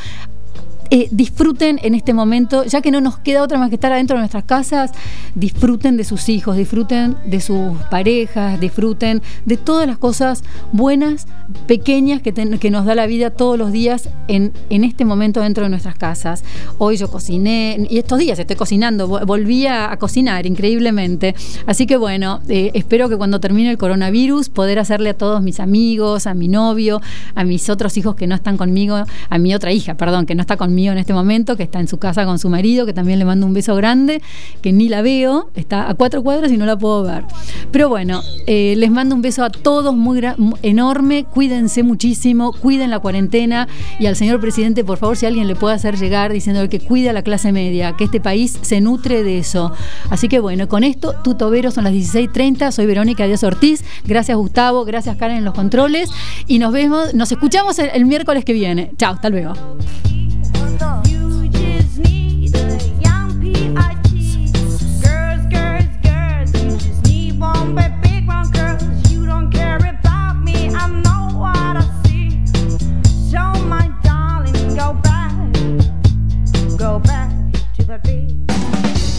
Eh, 0.90 1.08
disfruten 1.10 1.78
en 1.82 1.94
este 1.94 2.14
momento, 2.14 2.64
ya 2.64 2.80
que 2.80 2.90
no 2.90 3.02
nos 3.02 3.18
queda 3.18 3.42
otra 3.42 3.58
más 3.58 3.68
que 3.68 3.74
estar 3.74 3.92
adentro 3.92 4.16
de 4.16 4.20
nuestras 4.20 4.44
casas, 4.44 4.90
disfruten 5.34 5.98
de 5.98 6.04
sus 6.04 6.30
hijos, 6.30 6.56
disfruten 6.56 7.14
de 7.26 7.42
sus 7.42 7.76
parejas, 7.90 8.58
disfruten 8.58 9.20
de 9.44 9.58
todas 9.58 9.86
las 9.86 9.98
cosas 9.98 10.44
buenas, 10.72 11.26
pequeñas 11.66 12.22
que, 12.22 12.32
nos 12.70 12.86
da 12.86 12.94
la 12.94 13.06
vida 13.06 13.30
todos 13.30 13.58
los 13.58 13.70
días 13.70 14.08
en, 14.28 14.52
en, 14.70 14.84
este 14.84 15.04
momento 15.04 15.40
dentro 15.40 15.64
de 15.64 15.70
nuestras 15.70 15.96
casas. 15.96 16.42
Hoy 16.78 16.96
yo 16.96 17.10
cociné, 17.10 17.86
y 17.90 17.98
estos 17.98 18.18
días 18.18 18.38
estoy 18.38 18.56
cocinando, 18.56 19.08
volví 19.08 19.66
a, 19.66 19.94
cocinar 19.98 20.46
increíblemente. 20.46 21.34
Así 21.66 21.86
que 21.86 21.96
bueno, 21.96 22.40
eh, 22.48 22.70
espero 22.72 23.08
que 23.08 23.16
cuando 23.16 23.40
termine 23.40 23.70
el 23.70 23.78
coronavirus 23.78 24.48
poder 24.48 24.78
hacerle 24.78 25.10
a 25.10 25.14
todos 25.14 25.42
mis 25.42 25.60
amigos, 25.60 26.26
a 26.26 26.34
mi 26.34 26.48
novio, 26.48 27.02
a 27.34 27.44
mis 27.44 27.68
otros 27.68 27.96
hijos 27.98 28.14
que 28.14 28.26
no 28.26 28.34
están 28.34 28.56
conmigo, 28.56 29.04
a 29.28 29.38
mi 29.38 29.54
otra 29.54 29.72
hija, 29.72 29.94
perdón, 29.94 30.24
que 30.24 30.34
no 30.34 30.40
está 30.40 30.56
conmigo 30.56 30.77
mío 30.78 30.92
en 30.92 30.98
este 30.98 31.12
momento, 31.12 31.56
que 31.56 31.64
está 31.64 31.80
en 31.80 31.88
su 31.88 31.98
casa 31.98 32.24
con 32.24 32.38
su 32.38 32.48
marido, 32.48 32.86
que 32.86 32.92
también 32.92 33.18
le 33.18 33.24
mando 33.24 33.46
un 33.46 33.52
beso 33.52 33.74
grande, 33.74 34.22
que 34.62 34.72
ni 34.72 34.88
la 34.88 35.02
veo, 35.02 35.50
está 35.56 35.90
a 35.90 35.94
cuatro 35.94 36.22
cuadras 36.22 36.52
y 36.52 36.56
no 36.56 36.66
la 36.66 36.78
puedo 36.78 37.02
ver. 37.02 37.24
Pero 37.72 37.88
bueno, 37.88 38.22
eh, 38.46 38.74
les 38.76 38.88
mando 38.88 39.16
un 39.16 39.20
beso 39.20 39.42
a 39.42 39.50
todos 39.50 39.96
muy 39.96 40.22
enorme, 40.62 41.24
cuídense 41.24 41.82
muchísimo, 41.82 42.52
cuiden 42.52 42.90
la 42.90 43.00
cuarentena 43.00 43.66
y 43.98 44.06
al 44.06 44.14
señor 44.14 44.38
presidente, 44.38 44.84
por 44.84 44.98
favor, 44.98 45.16
si 45.16 45.26
alguien 45.26 45.48
le 45.48 45.56
puede 45.56 45.74
hacer 45.74 45.96
llegar 45.96 46.32
diciendo 46.32 46.68
que 46.68 46.78
cuide 46.78 47.10
a 47.10 47.12
la 47.12 47.22
clase 47.22 47.50
media, 47.50 47.94
que 47.96 48.04
este 48.04 48.20
país 48.20 48.56
se 48.62 48.80
nutre 48.80 49.24
de 49.24 49.38
eso. 49.38 49.72
Así 50.10 50.28
que 50.28 50.38
bueno, 50.38 50.68
con 50.68 50.84
esto, 50.84 51.14
Tutobero 51.24 51.72
son 51.72 51.82
las 51.82 51.92
16.30, 51.92 52.70
soy 52.70 52.86
Verónica 52.86 53.26
Díaz 53.26 53.42
Ortiz, 53.42 53.82
gracias 54.04 54.38
Gustavo, 54.38 54.84
gracias 54.84 55.16
Karen 55.16 55.38
en 55.38 55.44
los 55.44 55.54
controles 55.54 56.08
y 56.46 56.60
nos 56.60 56.72
vemos, 56.72 57.14
nos 57.14 57.32
escuchamos 57.32 57.80
el 57.80 58.06
miércoles 58.06 58.44
que 58.44 58.52
viene. 58.52 58.92
Chao, 58.96 59.14
hasta 59.14 59.28
luego. 59.28 59.54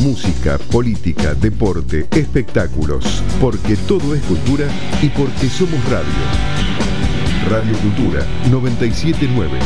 Música, 0.02 0.58
política, 0.72 1.36
deporte, 1.36 2.08
espectáculos, 2.12 3.22
porque 3.40 3.76
todo 3.76 4.16
es 4.16 4.22
cultura 4.24 4.66
y 5.02 5.10
porque 5.10 5.50
somos 5.50 5.84
radio. 5.90 6.69
Radio 7.50 7.76
Cultura 7.80 8.24
979, 8.52 9.58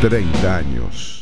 30 0.00 0.56
años. 0.56 1.17